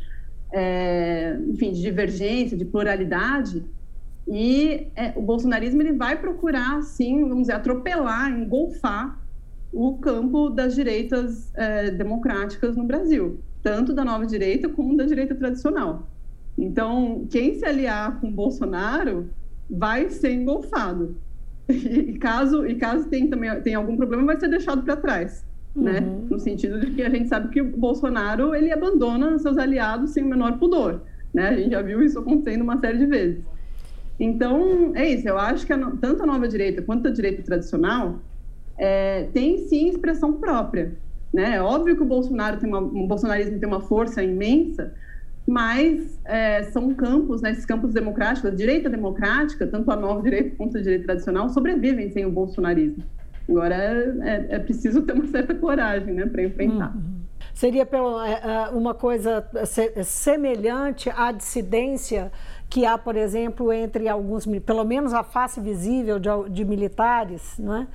é, 0.52 1.36
enfim, 1.48 1.72
de 1.72 1.82
divergência, 1.82 2.56
de 2.56 2.64
pluralidade. 2.64 3.62
E 4.26 4.88
é, 4.96 5.12
o 5.14 5.20
bolsonarismo 5.20 5.82
ele 5.82 5.92
vai 5.92 6.18
procurar, 6.18 6.82
sim, 6.82 7.20
vamos 7.22 7.42
dizer, 7.42 7.52
atropelar, 7.52 8.30
engolfar 8.30 9.25
o 9.72 9.98
campo 9.98 10.48
das 10.50 10.74
direitas 10.74 11.52
é, 11.54 11.90
democráticas 11.90 12.76
no 12.76 12.84
Brasil, 12.84 13.40
tanto 13.62 13.92
da 13.92 14.04
nova 14.04 14.26
direita 14.26 14.68
como 14.68 14.96
da 14.96 15.04
direita 15.04 15.34
tradicional. 15.34 16.08
Então, 16.56 17.26
quem 17.30 17.54
se 17.54 17.64
aliar 17.64 18.20
com 18.20 18.30
Bolsonaro 18.30 19.28
vai 19.68 20.08
ser 20.10 20.32
engolfado. 20.32 21.16
E 21.68 22.16
caso, 22.18 22.64
e 22.64 22.76
caso 22.76 23.08
tenha, 23.08 23.28
também, 23.28 23.60
tenha 23.60 23.76
algum 23.76 23.96
problema, 23.96 24.24
vai 24.24 24.38
ser 24.38 24.46
deixado 24.48 24.84
para 24.84 24.94
trás. 24.94 25.44
Né? 25.74 25.98
Uhum. 25.98 26.20
Né? 26.20 26.26
No 26.30 26.38
sentido 26.38 26.78
de 26.78 26.92
que 26.92 27.02
a 27.02 27.10
gente 27.10 27.28
sabe 27.28 27.48
que 27.48 27.60
o 27.60 27.76
Bolsonaro 27.76 28.54
ele 28.54 28.72
abandona 28.72 29.36
seus 29.40 29.58
aliados 29.58 30.10
sem 30.10 30.22
o 30.22 30.28
menor 30.28 30.58
pudor. 30.58 31.02
Né? 31.34 31.48
A 31.48 31.56
gente 31.56 31.72
já 31.72 31.82
viu 31.82 32.00
isso 32.02 32.20
acontecendo 32.20 32.62
uma 32.62 32.78
série 32.78 32.98
de 32.98 33.06
vezes. 33.06 33.44
Então, 34.18 34.92
é 34.94 35.08
isso. 35.08 35.28
Eu 35.28 35.38
acho 35.38 35.66
que 35.66 35.72
a, 35.72 35.78
tanto 36.00 36.22
a 36.22 36.26
nova 36.26 36.46
direita 36.46 36.80
quanto 36.82 37.08
a 37.08 37.10
direita 37.10 37.42
tradicional 37.42 38.20
é, 38.78 39.24
tem 39.32 39.58
sim 39.68 39.88
expressão 39.88 40.32
própria. 40.34 40.92
Né? 41.32 41.56
É 41.56 41.62
óbvio 41.62 41.96
que 41.96 42.02
o 42.02 42.06
Bolsonaro 42.06 42.58
tem 42.58 42.68
uma, 42.68 42.80
o 42.80 43.06
bolsonarismo 43.06 43.58
tem 43.58 43.68
uma 43.68 43.80
força 43.80 44.22
imensa, 44.22 44.94
mas 45.46 46.18
é, 46.24 46.64
são 46.64 46.92
campos, 46.94 47.40
né, 47.40 47.52
esses 47.52 47.64
campos 47.64 47.92
democráticos, 47.92 48.50
a 48.50 48.54
direita 48.54 48.90
democrática, 48.90 49.66
tanto 49.66 49.90
a 49.90 49.96
nova 49.96 50.20
direita 50.22 50.56
quanto 50.56 50.76
a 50.76 50.80
direita 50.80 51.04
tradicional, 51.04 51.48
sobrevivem 51.48 52.10
sem 52.10 52.26
o 52.26 52.30
bolsonarismo. 52.30 53.04
Agora 53.48 53.74
é, 53.74 54.46
é 54.56 54.58
preciso 54.58 55.02
ter 55.02 55.12
uma 55.12 55.26
certa 55.28 55.54
coragem 55.54 56.14
né, 56.14 56.26
para 56.26 56.42
enfrentar. 56.42 56.94
Uhum. 56.96 57.16
Seria 57.54 57.82
é, 57.82 57.86
é, 57.86 58.68
uma 58.70 58.92
coisa 58.92 59.48
semelhante 60.04 61.08
à 61.08 61.32
dissidência 61.32 62.30
que 62.68 62.84
há, 62.84 62.98
por 62.98 63.16
exemplo, 63.16 63.72
entre 63.72 64.08
alguns, 64.08 64.44
pelo 64.64 64.84
menos 64.84 65.14
a 65.14 65.22
face 65.22 65.60
visível 65.60 66.18
de, 66.18 66.28
de 66.50 66.64
militares, 66.64 67.54
não 67.58 67.76
é? 67.76 67.86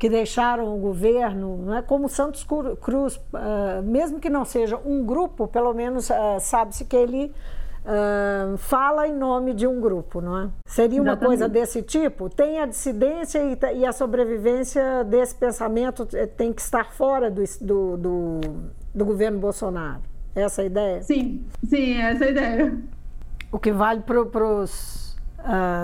Que 0.00 0.08
deixaram 0.08 0.74
o 0.74 0.78
governo, 0.78 1.58
não 1.58 1.76
é 1.76 1.82
como 1.82 2.08
Santos 2.08 2.42
Cruz, 2.80 3.16
uh, 3.16 3.82
mesmo 3.84 4.18
que 4.18 4.30
não 4.30 4.46
seja 4.46 4.80
um 4.82 5.04
grupo, 5.04 5.46
pelo 5.46 5.74
menos 5.74 6.08
uh, 6.08 6.40
sabe-se 6.40 6.86
que 6.86 6.96
ele 6.96 7.30
uh, 7.84 8.56
fala 8.56 9.06
em 9.06 9.14
nome 9.14 9.52
de 9.52 9.66
um 9.66 9.78
grupo, 9.78 10.22
não 10.22 10.38
é? 10.38 10.48
Seria 10.64 11.02
uma 11.02 11.10
Exatamente. 11.10 11.26
coisa 11.26 11.48
desse 11.50 11.82
tipo? 11.82 12.30
Tem 12.30 12.60
a 12.60 12.64
dissidência 12.64 13.40
e, 13.40 13.58
e, 13.76 13.84
a 13.84 13.92
sobrevivência 13.92 15.04
desse 15.04 15.34
pensamento 15.34 16.08
eh, 16.14 16.24
tem 16.24 16.50
que 16.50 16.62
estar 16.62 16.92
fora 16.92 17.30
do, 17.30 17.44
do, 17.60 17.96
do, 17.98 18.40
do 18.94 19.04
governo 19.04 19.38
Bolsonaro. 19.38 20.00
Essa 20.34 20.62
é 20.62 20.64
a 20.64 20.66
ideia? 20.66 21.02
Sim, 21.02 21.44
sim, 21.68 21.98
essa 21.98 22.24
é 22.24 22.28
a 22.28 22.30
ideia. 22.30 22.78
O 23.52 23.58
que 23.58 23.70
vale 23.70 24.00
pro, 24.00 24.24
pros, 24.26 25.14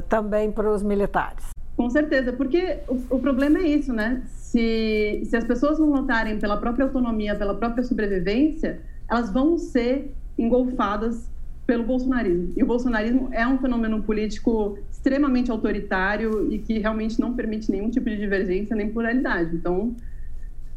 também 0.08 0.50
para 0.50 0.70
os 0.70 0.82
militares. 0.82 1.55
Com 1.76 1.90
certeza, 1.90 2.32
porque 2.32 2.78
o, 2.88 3.16
o, 3.16 3.18
problema 3.20 3.58
é 3.58 3.68
isso, 3.68 3.92
né? 3.92 4.22
Se, 4.32 5.22
se 5.26 5.36
as 5.36 5.44
pessoas 5.44 5.78
não 5.78 5.90
lutarem 5.90 6.38
pela 6.38 6.56
própria 6.56 6.86
autonomia, 6.86 7.34
pela 7.34 7.54
própria 7.54 7.84
sobrevivência, 7.84 8.80
elas 9.10 9.30
vão 9.30 9.58
ser 9.58 10.10
engolfadas 10.38 11.28
pelo 11.66 11.84
bolsonarismo. 11.84 12.52
E 12.56 12.62
o 12.62 12.66
bolsonarismo 12.66 13.28
é 13.32 13.46
um 13.46 13.58
fenômeno 13.58 14.02
político 14.02 14.78
extremamente 14.90 15.50
autoritário 15.50 16.50
e 16.50 16.58
que 16.58 16.78
realmente 16.78 17.20
não 17.20 17.34
permite 17.34 17.70
nenhum 17.70 17.90
tipo 17.90 18.08
de 18.08 18.16
divergência 18.16 18.74
nem 18.74 18.90
pluralidade. 18.90 19.54
Então, 19.54 19.94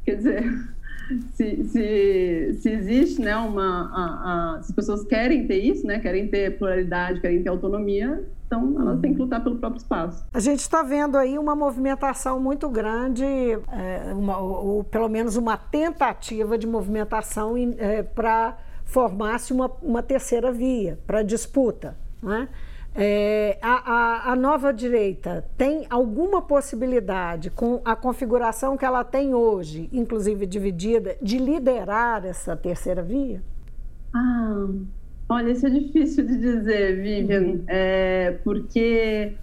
quer 0.04 0.16
dizer, 0.16 0.44
se, 1.34 1.64
se, 1.64 2.54
se 2.60 2.70
existe 2.70 3.22
né, 3.22 3.38
uma. 3.38 3.90
A, 3.94 4.56
a, 4.58 4.64
se 4.64 4.72
as 4.72 4.76
pessoas 4.76 5.06
querem 5.06 5.48
ter 5.48 5.60
isso, 5.60 5.88
né, 5.88 6.00
querem 6.00 6.28
ter 6.28 6.58
pluralidade, 6.58 7.22
querem 7.22 7.42
ter 7.42 7.50
autonomia, 7.50 8.22
então 8.50 8.82
elas 8.82 9.00
têm 9.00 9.14
que 9.14 9.22
lutar 9.22 9.44
pelo 9.44 9.58
próprio 9.58 9.78
espaço. 9.78 10.26
A 10.34 10.40
gente 10.40 10.62
está 10.62 10.82
vendo 10.82 11.16
aí 11.16 11.38
uma 11.38 11.56
movimentação 11.56 12.40
muito 12.40 12.68
grande, 12.68 13.24
é, 13.24 14.12
uma, 14.12 14.40
ou, 14.40 14.84
pelo 14.84 15.08
menos 15.08 15.36
uma 15.36 15.56
tentativa 15.56 16.58
de 16.58 16.66
movimentação 16.66 17.54
é, 17.78 18.02
para 18.02 18.58
formasse 18.86 19.54
uma, 19.54 19.72
uma 19.84 20.02
terceira 20.02 20.52
via 20.52 20.98
para 21.06 21.22
disputa. 21.22 21.96
Né? 22.24 22.50
É, 22.96 23.60
a, 23.62 23.94
a, 23.94 24.32
a, 24.32 24.36
nova 24.36 24.74
direita 24.74 25.46
tem 25.56 25.86
alguma 25.88 26.42
possibilidade, 26.42 27.52
com 27.52 27.80
a 27.86 27.96
configuração 27.96 28.76
que 28.76 28.84
ela 28.84 29.04
tem 29.04 29.36
hoje, 29.36 29.88
inclusive 29.94 30.48
dividida, 30.48 31.16
de 31.22 31.38
liderar 31.38 32.26
essa 32.26 32.58
terceira 32.58 33.04
via? 33.04 33.44
Ah, 34.12 34.66
olha, 35.30 35.52
isso 35.52 35.68
é 35.68 35.70
difícil 35.70 36.26
de 36.26 36.38
dizer, 36.38 37.02
Vivian, 37.02 37.42
uhum. 37.42 37.64
é, 37.68 38.40
porque 38.44 39.34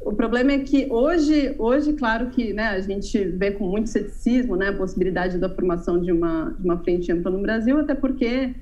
o 0.00 0.12
problema 0.12 0.52
é 0.52 0.58
que 0.58 0.86
hoje, 0.90 1.54
hoje 1.58 1.94
claro 1.94 2.28
que 2.28 2.52
né, 2.52 2.68
a 2.68 2.80
gente 2.80 3.24
vê 3.24 3.50
com 3.50 3.66
muito 3.66 3.88
ceticismo 3.88 4.54
né, 4.54 4.68
a 4.68 4.76
possibilidade 4.76 5.38
da 5.38 5.48
formação 5.48 6.00
de 6.00 6.12
uma, 6.12 6.54
de 6.58 6.64
uma 6.64 6.78
frente 6.78 7.10
ampla 7.10 7.30
no 7.30 7.40
Brasil, 7.40 7.78
até 7.78 7.94
porque 7.94 8.54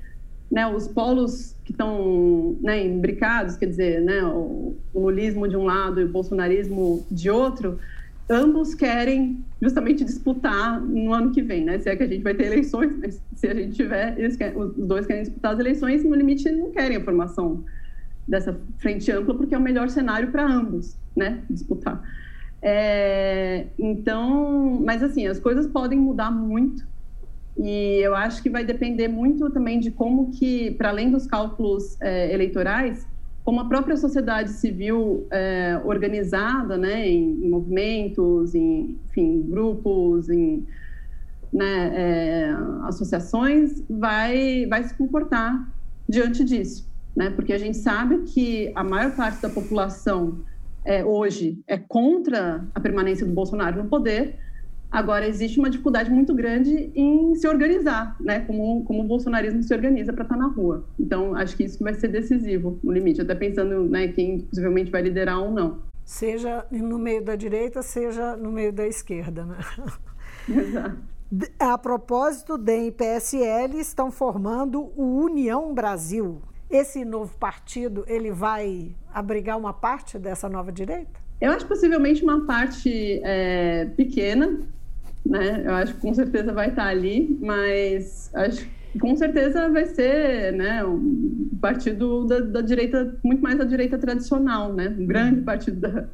né, 0.49 0.65
os 0.65 0.87
polos 0.87 1.53
que 1.65 1.71
estão 1.71 2.55
né, 2.61 2.85
imbricados, 2.85 3.57
quer 3.57 3.65
dizer, 3.65 4.01
né, 4.01 4.23
o, 4.23 4.77
o 4.93 4.99
lulismo 5.01 5.47
de 5.47 5.57
um 5.57 5.65
lado 5.65 5.99
e 5.99 6.05
o 6.05 6.09
bolsonarismo 6.09 7.05
de 7.11 7.29
outro, 7.29 7.77
ambos 8.29 8.75
querem 8.75 9.43
justamente 9.61 10.03
disputar 10.03 10.81
no 10.81 11.13
ano 11.13 11.31
que 11.31 11.41
vem, 11.41 11.63
né? 11.63 11.79
Se 11.79 11.89
é 11.89 11.95
que 11.95 12.03
a 12.03 12.07
gente 12.07 12.23
vai 12.23 12.33
ter 12.33 12.45
eleições, 12.47 12.91
mas 12.99 13.21
se 13.35 13.47
a 13.47 13.53
gente 13.53 13.75
tiver, 13.75 14.15
querem, 14.37 14.57
os 14.57 14.73
dois 14.75 15.05
querem 15.05 15.23
disputar 15.23 15.53
as 15.53 15.59
eleições, 15.59 16.03
no 16.03 16.15
limite 16.15 16.49
não 16.51 16.71
querem 16.71 16.97
a 16.97 17.03
formação 17.03 17.63
dessa 18.27 18.59
frente 18.77 19.11
ampla, 19.11 19.35
porque 19.35 19.55
é 19.55 19.57
o 19.57 19.61
melhor 19.61 19.89
cenário 19.89 20.31
para 20.31 20.45
ambos, 20.45 20.99
né? 21.15 21.43
Disputar. 21.49 22.01
É, 22.61 23.67
então, 23.79 24.81
mas 24.83 25.01
assim, 25.01 25.27
as 25.27 25.39
coisas 25.39 25.67
podem 25.67 25.97
mudar 25.97 26.31
muito 26.31 26.85
e 27.57 27.99
eu 28.03 28.15
acho 28.15 28.43
que 28.43 28.49
vai 28.49 28.63
depender 28.63 29.07
muito 29.07 29.49
também 29.49 29.79
de 29.79 29.89
como 29.89 30.31
que, 30.31 30.71
para 30.71 30.89
além 30.89 31.09
dos 31.09 31.25
cálculos 31.25 31.99
é, 31.99 32.31
eleitorais, 32.31 33.07
como 33.47 33.61
a 33.61 33.65
própria 33.65 33.95
sociedade 33.95 34.49
civil 34.51 35.25
é, 35.31 35.79
organizada, 35.85 36.77
né, 36.77 37.07
em, 37.07 37.45
em, 37.45 37.49
movimentos, 37.49 38.53
em 38.53 38.99
enfim, 39.05 39.41
grupos, 39.47 40.29
em 40.29 40.67
né, 41.53 41.93
é, 41.95 42.57
associações, 42.83 43.81
vai, 43.89 44.65
vai 44.65 44.83
se 44.83 44.93
comportar 44.95 45.65
diante 46.09 46.43
disso, 46.43 46.91
né? 47.15 47.29
Porque 47.29 47.53
a 47.53 47.57
gente 47.57 47.77
sabe 47.77 48.23
que 48.23 48.69
a 48.75 48.83
maior 48.83 49.15
parte 49.15 49.41
da 49.41 49.49
população 49.49 50.39
é, 50.83 51.05
hoje 51.05 51.57
é 51.67 51.77
contra 51.77 52.67
a 52.75 52.81
permanência 52.81 53.25
do 53.25 53.31
Bolsonaro 53.31 53.81
no 53.81 53.89
poder, 53.89 54.37
Agora, 54.89 55.27
existe 55.27 55.59
uma 55.59 55.69
dificuldade 55.69 56.09
muito 56.09 56.33
grande 56.33 56.91
em 56.95 57.35
se 57.35 57.47
organizar, 57.47 58.15
né? 58.19 58.39
Como, 58.41 58.83
como 58.85 59.03
o 59.03 59.07
bolsonarismo 59.07 59.61
se 59.61 59.73
organiza 59.73 60.13
para 60.13 60.23
estar 60.23 60.35
tá 60.35 60.41
na 60.41 60.47
rua. 60.47 60.85
Então, 60.97 61.35
acho 61.35 61.57
que 61.57 61.63
isso 61.63 61.83
vai 61.83 61.93
ser 61.93 62.07
decisivo 62.07 62.79
no 62.83 62.91
limite, 62.91 63.21
até 63.21 63.35
pensando 63.35 63.83
né, 63.83 64.07
quem 64.07 64.39
possivelmente 64.39 64.89
vai 64.89 65.01
liderar 65.01 65.39
ou 65.39 65.51
não. 65.51 65.81
Seja 66.05 66.65
no 66.71 66.97
meio 66.97 67.21
da 67.21 67.35
direita, 67.35 67.81
seja 67.81 68.37
no 68.37 68.51
meio 68.51 68.71
da 68.71 68.87
esquerda, 68.87 69.45
né? 69.45 69.57
Exato. 70.47 70.97
A 71.59 71.77
propósito, 71.77 72.57
DEM 72.57 72.87
e 72.87 72.91
PSL 72.91 73.77
estão 73.77 74.09
formando 74.09 74.93
o 74.95 75.25
União 75.25 75.73
Brasil. 75.73 76.41
Esse 76.69 77.03
novo 77.03 77.37
partido, 77.37 78.05
ele 78.07 78.31
vai 78.31 78.95
abrigar 79.13 79.57
uma 79.57 79.73
parte 79.73 80.17
dessa 80.17 80.47
nova 80.47 80.71
direita? 80.71 81.19
Eu 81.41 81.51
acho 81.51 81.67
possivelmente 81.67 82.23
uma 82.23 82.45
parte 82.45 83.21
é, 83.23 83.85
pequena, 83.97 84.61
né? 85.29 85.63
Eu 85.65 85.73
acho 85.75 85.93
que 85.93 86.01
com 86.01 86.13
certeza 86.13 86.53
vai 86.53 86.69
estar 86.69 86.87
ali, 86.87 87.37
mas 87.41 88.29
acho 88.33 88.65
que 88.91 88.99
com 88.99 89.15
certeza 89.15 89.69
vai 89.69 89.85
ser, 89.85 90.53
né, 90.53 90.83
um 90.83 91.49
partido 91.61 92.25
da, 92.25 92.39
da 92.39 92.61
direita, 92.61 93.15
muito 93.23 93.41
mais 93.41 93.57
da 93.57 93.63
direita 93.63 93.97
tradicional, 93.97 94.73
né? 94.73 94.95
Um 94.97 95.05
grande 95.05 95.41
partido 95.41 95.79
da, 95.79 96.05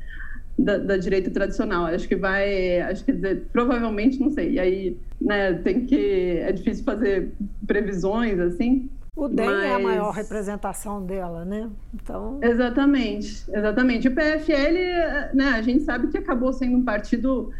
da, 0.58 0.78
da, 0.78 0.98
direita 0.98 1.30
tradicional. 1.30 1.86
Acho 1.86 2.08
que 2.08 2.16
vai, 2.16 2.82
acho 2.82 3.06
que 3.06 3.12
dizer, 3.14 3.48
provavelmente, 3.52 4.20
não 4.20 4.30
sei. 4.32 4.54
E 4.54 4.60
aí, 4.60 4.98
né, 5.22 5.54
tem 5.54 5.86
que 5.86 6.40
é 6.40 6.52
difícil 6.52 6.84
fazer 6.84 7.32
previsões 7.66 8.40
assim. 8.40 8.90
O 9.16 9.28
DEM 9.28 9.46
mas... 9.46 9.64
é 9.64 9.76
a 9.76 9.80
maior 9.80 10.12
representação 10.12 11.06
dela, 11.06 11.46
né? 11.46 11.70
Então... 11.94 12.40
Exatamente, 12.42 13.46
exatamente. 13.54 14.08
O 14.08 14.12
PFL, 14.12 15.36
né, 15.36 15.50
a 15.54 15.62
gente 15.62 15.84
sabe 15.84 16.08
que 16.08 16.18
acabou 16.18 16.52
sendo 16.52 16.78
um 16.78 16.84
partido 16.84 17.52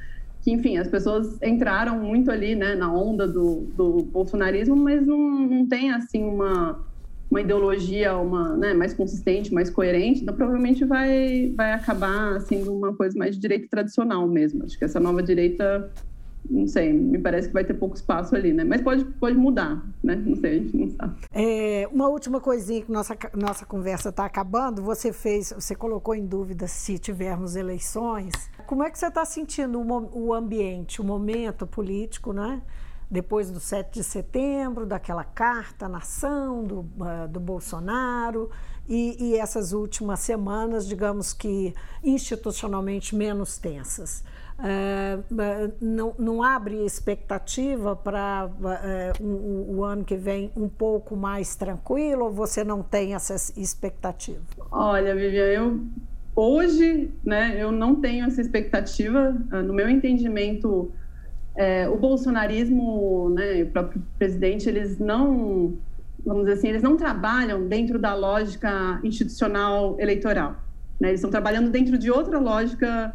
que, 0.44 0.52
enfim, 0.52 0.78
as 0.78 0.90
pessoas 0.90 1.42
entraram 1.42 1.98
muito 2.00 2.30
ali, 2.30 2.54
né, 2.54 2.76
na 2.76 2.94
onda 2.94 3.26
do, 3.26 3.62
do 3.76 4.04
bolsonarismo, 4.04 4.76
mas 4.76 5.08
não, 5.08 5.18
não 5.18 5.66
tem, 5.66 5.92
assim, 5.94 6.22
uma, 6.22 6.84
uma 7.32 7.40
ideologia 7.40 8.18
uma, 8.18 8.58
né, 8.58 8.74
mais 8.74 8.94
consistente, 8.94 9.54
mais 9.54 9.70
coerente, 9.70 10.22
então 10.22 10.36
provavelmente 10.36 10.84
vai, 10.84 11.54
vai 11.56 11.72
acabar 11.72 12.42
sendo 12.42 12.76
uma 12.76 12.94
coisa 12.94 13.18
mais 13.18 13.36
de 13.36 13.42
direita 13.42 13.68
tradicional 13.70 14.28
mesmo. 14.28 14.66
Acho 14.66 14.78
que 14.78 14.84
essa 14.84 15.00
nova 15.00 15.24
direita 15.24 15.90
não 16.50 16.68
sei, 16.68 16.92
me 16.92 17.18
parece 17.18 17.48
que 17.48 17.54
vai 17.54 17.64
ter 17.64 17.74
pouco 17.74 17.96
espaço 17.96 18.36
ali, 18.36 18.54
né? 18.54 18.64
Mas 18.64 18.82
pode, 18.82 19.06
pode 19.06 19.36
mudar, 19.36 19.84
né? 20.04 20.16
Não 20.16 20.36
sei, 20.36 20.52
a 20.52 20.62
gente 20.62 20.78
não 20.78 20.90
sabe. 20.90 21.16
É, 21.32 21.88
uma 21.92 22.08
última 22.08 22.40
coisinha 22.42 22.82
que 22.82 22.92
nossa, 22.92 23.18
nossa 23.34 23.66
conversa 23.66 24.10
está 24.10 24.26
acabando, 24.26 24.82
você 24.82 25.14
fez, 25.14 25.54
você 25.54 25.74
colocou 25.74 26.14
em 26.14 26.26
dúvida 26.26 26.68
se 26.68 27.00
tivermos 27.00 27.56
eleições. 27.56 28.34
Como 28.68 28.84
é 28.84 28.92
que 28.92 29.00
você 29.00 29.08
está 29.08 29.26
sentindo 29.26 29.80
o, 29.80 30.28
o 30.28 30.34
ambiente, 30.34 31.02
o 31.02 31.04
momento 31.04 31.66
político, 31.66 32.34
né? 32.34 32.62
Depois 33.10 33.52
do 33.52 33.60
7 33.60 33.94
de 33.94 34.04
setembro, 34.04 34.86
daquela 34.86 35.24
carta 35.24 35.88
nação 35.88 36.64
do, 36.64 36.80
uh, 36.80 37.28
do 37.30 37.40
Bolsonaro 37.40 38.50
e, 38.90 39.30
e 39.30 39.38
essas 39.38 39.72
últimas 39.72 40.20
semanas, 40.20 40.88
digamos 40.88 41.32
que 41.32 41.74
institucionalmente 42.04 43.16
menos 43.16 43.58
tensas. 43.58 44.24
É, 44.60 45.18
não, 45.82 46.14
não, 46.18 46.44
abre 46.44 46.86
expectativa 46.86 47.96
para 47.96 48.50
é, 48.84 49.12
o, 49.20 49.78
o, 49.78 49.84
ano 49.84 50.04
que 50.04 50.16
vem 50.16 50.52
um 50.56 50.70
pouco 50.70 51.16
mais 51.16 51.56
tranquilo 51.56 52.26
ou 52.26 52.32
você 52.32 52.64
não 52.64 52.84
tem 52.84 53.16
essa 53.16 53.36
expectativa? 53.60 54.42
Olha, 54.72 55.16
Vivian, 55.16 55.46
eu 55.46 55.80
hoje 56.36 57.12
né, 57.26 57.56
eu 57.58 57.72
não 57.72 57.96
tenho 57.96 58.26
essa 58.26 58.42
expectativa. 58.42 59.36
Ah, 59.52 59.62
no 59.62 59.74
meu 59.74 59.90
entendimento, 59.90 60.92
é, 61.56 61.90
o 61.90 61.98
bolsonarismo 61.98 63.30
né, 63.32 63.64
o 63.64 63.68
próprio 63.68 64.02
presidente, 64.20 64.70
eles 64.70 65.00
não, 65.00 65.74
vamos 66.24 66.44
dizer 66.44 66.54
assim, 66.54 66.68
eles 66.70 66.84
não 66.84 66.96
trabalham 66.96 67.68
dentro 67.68 67.98
da 67.98 68.14
lógica 68.14 69.00
institucional 69.04 69.96
eleitoral. 70.00 70.56
Né? 71.00 71.10
Eles 71.10 71.20
estão 71.20 71.32
trabalhando 71.32 71.72
dentro 71.72 71.98
de 71.98 72.12
outra 72.12 72.40
lógica 72.40 73.14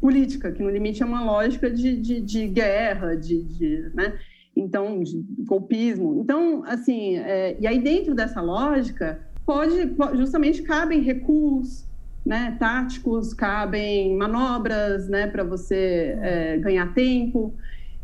política, 0.00 0.52
que 0.52 0.62
no 0.62 0.70
limite 0.70 1.02
é 1.02 1.06
uma 1.06 1.24
lógica 1.24 1.70
de, 1.70 1.96
de, 1.96 2.20
de 2.20 2.46
guerra, 2.46 3.14
de, 3.16 3.42
de, 3.42 3.90
né? 3.94 4.18
então, 4.58 5.02
de 5.02 5.24
golpismo. 5.44 6.20
Então, 6.20 6.64
assim, 6.66 7.16
é, 7.16 7.56
e 7.60 7.66
aí 7.66 7.80
dentro 7.80 8.14
dessa 8.14 8.40
lógica, 8.40 9.20
pode, 9.46 9.94
justamente 10.14 10.62
cabem 10.62 11.00
recuos, 11.00 11.86
né, 12.26 12.56
táticos, 12.58 13.32
cabem 13.32 14.16
manobras, 14.16 15.08
né, 15.08 15.26
para 15.26 15.44
você 15.44 16.18
é, 16.20 16.58
ganhar 16.58 16.92
tempo. 16.92 17.54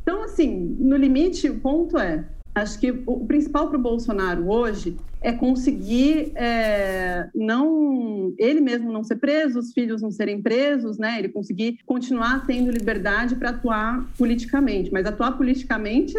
Então, 0.03 0.23
assim, 0.23 0.77
no 0.79 0.97
limite, 0.97 1.49
o 1.51 1.59
ponto 1.59 1.99
é, 1.99 2.25
Acho 2.55 2.79
que 2.79 3.03
o 3.07 3.27
principal 3.27 3.69
para 3.69 3.79
o 3.79 3.83
Bolsonaro 3.83 4.49
hoje 4.49 4.97
é 5.21 5.33
conseguir 5.33 6.33
é, 6.37 7.29
não 7.35 8.33
ele 8.39 8.61
mesmo 8.61 8.93
não 8.93 9.03
ser 9.03 9.17
preso, 9.17 9.59
os 9.59 9.73
filhos 9.73 10.01
não 10.01 10.11
serem 10.11 10.41
presos, 10.41 10.99
né? 10.99 11.19
Ele 11.19 11.29
conseguir 11.29 11.79
continuar 11.85 12.47
tendo 12.47 12.71
liberdade 12.71 13.35
para 13.35 13.51
atuar 13.51 14.07
politicamente, 14.17 14.93
mas 14.93 15.05
atuar 15.05 15.33
politicamente 15.33 16.15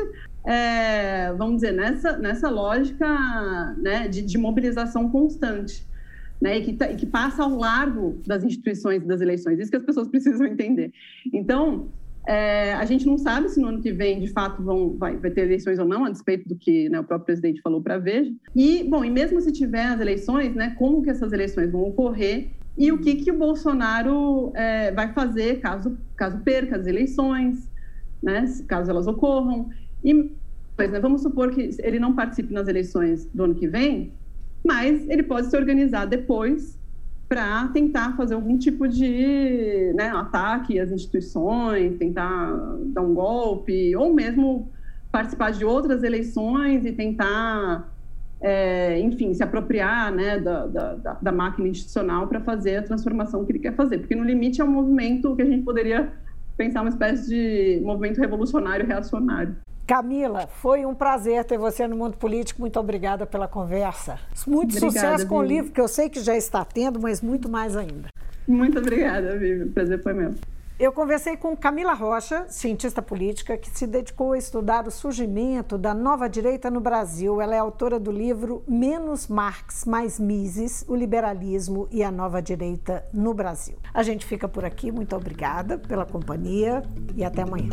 é, 0.45 1.33
vamos 1.33 1.55
dizer, 1.55 1.71
nessa, 1.71 2.17
nessa 2.17 2.49
lógica 2.49 3.75
né, 3.77 4.07
de, 4.07 4.21
de 4.21 4.37
mobilização 4.37 5.09
constante. 5.09 5.83
Né, 6.39 6.57
e, 6.57 6.61
que, 6.63 6.73
tá, 6.73 6.91
e 6.91 6.97
que 6.97 7.05
passa 7.05 7.43
ao 7.43 7.55
largo 7.55 8.21
das 8.27 8.43
instituições 8.43 9.01
das 9.05 9.21
eleições. 9.21 9.57
Isso 9.57 9.71
que 9.71 9.77
as 9.77 9.83
pessoas 9.83 10.09
precisam 10.09 10.45
entender. 10.45 10.91
Então, 11.33 11.87
é, 12.27 12.73
a 12.73 12.85
gente 12.85 13.05
não 13.05 13.17
sabe 13.17 13.49
se 13.49 13.59
no 13.59 13.67
ano 13.67 13.81
que 13.81 13.91
vem, 13.91 14.19
de 14.19 14.27
fato, 14.27 14.63
vão, 14.63 14.97
vai, 14.97 15.15
vai 15.17 15.29
ter 15.29 15.41
eleições 15.41 15.77
ou 15.77 15.85
não, 15.85 16.05
a 16.05 16.09
despeito 16.09 16.47
do 16.49 16.55
que 16.55 16.89
né, 16.89 16.99
o 16.99 17.03
próprio 17.03 17.25
presidente 17.25 17.61
falou 17.61 17.81
para 17.81 17.95
a 17.95 17.99
Veja. 17.99 18.31
E, 18.55 18.83
bom, 18.83 19.05
e 19.05 19.09
mesmo 19.09 19.39
se 19.41 19.51
tiver 19.51 19.85
as 19.85 19.99
eleições, 19.99 20.55
né, 20.55 20.75
como 20.77 21.01
que 21.01 21.09
essas 21.09 21.31
eleições 21.31 21.71
vão 21.71 21.83
ocorrer 21.83 22.51
e 22.77 22.91
o 22.91 22.99
que, 22.99 23.15
que 23.15 23.31
o 23.31 23.37
Bolsonaro 23.37 24.51
é, 24.55 24.91
vai 24.91 25.13
fazer 25.13 25.59
caso, 25.59 25.97
caso 26.15 26.39
perca 26.39 26.77
as 26.77 26.87
eleições, 26.87 27.69
né, 28.21 28.45
caso 28.67 28.89
elas 28.89 29.07
ocorram. 29.07 29.69
E, 30.03 30.35
pois, 30.75 30.91
né, 30.91 30.99
vamos 30.99 31.21
supor 31.21 31.51
que 31.51 31.69
ele 31.79 31.99
não 31.99 32.15
participe 32.15 32.53
nas 32.53 32.67
eleições 32.67 33.25
do 33.33 33.43
ano 33.43 33.55
que 33.55 33.67
vem, 33.67 34.13
mas 34.65 35.07
ele 35.09 35.23
pode 35.23 35.47
se 35.47 35.55
organizar 35.55 36.05
depois 36.05 36.77
para 37.27 37.67
tentar 37.69 38.15
fazer 38.15 38.35
algum 38.35 38.57
tipo 38.57 38.87
de 38.87 39.91
né, 39.95 40.09
ataque 40.09 40.79
às 40.79 40.91
instituições, 40.91 41.97
tentar 41.97 42.51
dar 42.93 43.01
um 43.01 43.13
golpe, 43.13 43.95
ou 43.95 44.13
mesmo 44.13 44.71
participar 45.11 45.51
de 45.51 45.65
outras 45.65 46.03
eleições 46.03 46.85
e 46.85 46.91
tentar, 46.91 47.89
é, 48.41 48.99
enfim, 48.99 49.33
se 49.33 49.41
apropriar 49.41 50.11
né, 50.11 50.39
da, 50.39 50.67
da, 50.67 51.17
da 51.21 51.31
máquina 51.31 51.67
institucional 51.67 52.27
para 52.27 52.41
fazer 52.41 52.77
a 52.77 52.83
transformação 52.83 53.43
que 53.43 53.51
ele 53.51 53.59
quer 53.59 53.75
fazer. 53.75 53.99
Porque, 53.99 54.15
no 54.15 54.23
limite, 54.23 54.61
é 54.61 54.63
um 54.63 54.71
movimento 54.71 55.35
que 55.35 55.41
a 55.41 55.45
gente 55.45 55.63
poderia 55.63 56.11
pensar 56.55 56.81
uma 56.81 56.89
espécie 56.89 57.27
de 57.29 57.81
movimento 57.83 58.19
revolucionário 58.19 58.85
reacionário. 58.85 59.55
Camila, 59.85 60.47
foi 60.47 60.83
um 60.83 60.95
prazer 60.95 61.45
ter 61.45 61.59
você 61.59 61.87
no 61.87 61.95
Mundo 61.95 62.17
Político. 62.17 62.59
Muito 62.59 62.79
obrigada 62.79 63.25
pela 63.25 63.47
conversa. 63.47 64.17
Muito 64.47 64.77
obrigada, 64.77 64.91
sucesso 64.91 65.27
com 65.27 65.39
Vivi. 65.39 65.53
o 65.53 65.55
livro, 65.55 65.71
que 65.71 65.79
eu 65.79 65.87
sei 65.87 66.09
que 66.09 66.19
já 66.21 66.35
está 66.35 66.65
tendo, 66.65 66.99
mas 66.99 67.21
muito 67.21 67.47
mais 67.47 67.77
ainda. 67.77 68.09
Muito 68.47 68.79
obrigada, 68.79 69.37
Vivi. 69.37 69.63
O 69.63 69.71
prazer 69.71 70.01
foi 70.01 70.13
meu. 70.13 70.33
Eu 70.77 70.91
conversei 70.91 71.37
com 71.37 71.55
Camila 71.55 71.93
Rocha, 71.93 72.45
cientista 72.49 73.01
política, 73.01 73.55
que 73.57 73.69
se 73.69 73.87
dedicou 73.87 74.33
a 74.33 74.37
estudar 74.37 74.87
o 74.87 74.91
surgimento 74.91 75.77
da 75.77 75.93
nova 75.93 76.27
direita 76.27 76.69
no 76.69 76.81
Brasil. 76.81 77.39
Ela 77.39 77.55
é 77.55 77.59
autora 77.59 77.97
do 77.97 78.11
livro 78.11 78.63
Menos 78.67 79.27
Marx, 79.27 79.85
Mais 79.85 80.19
Mises: 80.19 80.83
O 80.87 80.95
Liberalismo 80.95 81.87
e 81.91 82.03
a 82.03 82.11
Nova 82.11 82.41
Direita 82.41 83.05
no 83.13 83.33
Brasil. 83.33 83.75
A 83.93 84.03
gente 84.03 84.25
fica 84.25 84.49
por 84.49 84.65
aqui. 84.65 84.91
Muito 84.91 85.15
obrigada 85.15 85.77
pela 85.77 86.05
companhia 86.05 86.83
e 87.15 87.23
até 87.23 87.43
amanhã. 87.43 87.69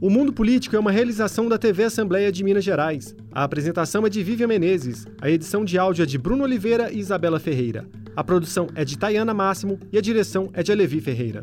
O 0.00 0.08
Mundo 0.08 0.32
Político 0.32 0.74
é 0.74 0.78
uma 0.78 0.90
realização 0.90 1.46
da 1.46 1.58
TV 1.58 1.84
Assembleia 1.84 2.32
de 2.32 2.42
Minas 2.42 2.64
Gerais. 2.64 3.14
A 3.30 3.44
apresentação 3.44 4.06
é 4.06 4.08
de 4.08 4.22
Vivian 4.22 4.46
Menezes, 4.46 5.06
a 5.20 5.28
edição 5.28 5.62
de 5.62 5.78
áudio 5.78 6.04
é 6.04 6.06
de 6.06 6.16
Bruno 6.16 6.42
Oliveira 6.42 6.90
e 6.90 6.98
Isabela 6.98 7.38
Ferreira. 7.38 7.86
A 8.16 8.24
produção 8.24 8.66
é 8.74 8.82
de 8.82 8.96
Tayana 8.96 9.34
Máximo 9.34 9.78
e 9.92 9.98
a 9.98 10.00
direção 10.00 10.48
é 10.54 10.62
de 10.62 10.72
Alevi 10.72 11.02
Ferreira. 11.02 11.42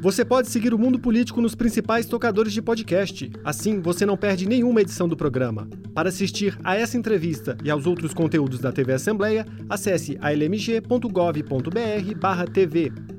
Você 0.00 0.24
pode 0.24 0.48
seguir 0.48 0.72
o 0.72 0.78
Mundo 0.78 0.98
Político 0.98 1.42
nos 1.42 1.54
principais 1.54 2.06
tocadores 2.06 2.54
de 2.54 2.62
podcast. 2.62 3.30
Assim, 3.44 3.82
você 3.82 4.06
não 4.06 4.16
perde 4.16 4.48
nenhuma 4.48 4.80
edição 4.80 5.06
do 5.06 5.14
programa. 5.14 5.68
Para 5.94 6.08
assistir 6.08 6.58
a 6.64 6.76
essa 6.76 6.96
entrevista 6.96 7.58
e 7.62 7.70
aos 7.70 7.84
outros 7.84 8.14
conteúdos 8.14 8.58
da 8.58 8.72
TV 8.72 8.94
Assembleia, 8.94 9.44
acesse 9.68 10.16
almg.gov.br/tv. 10.22 13.17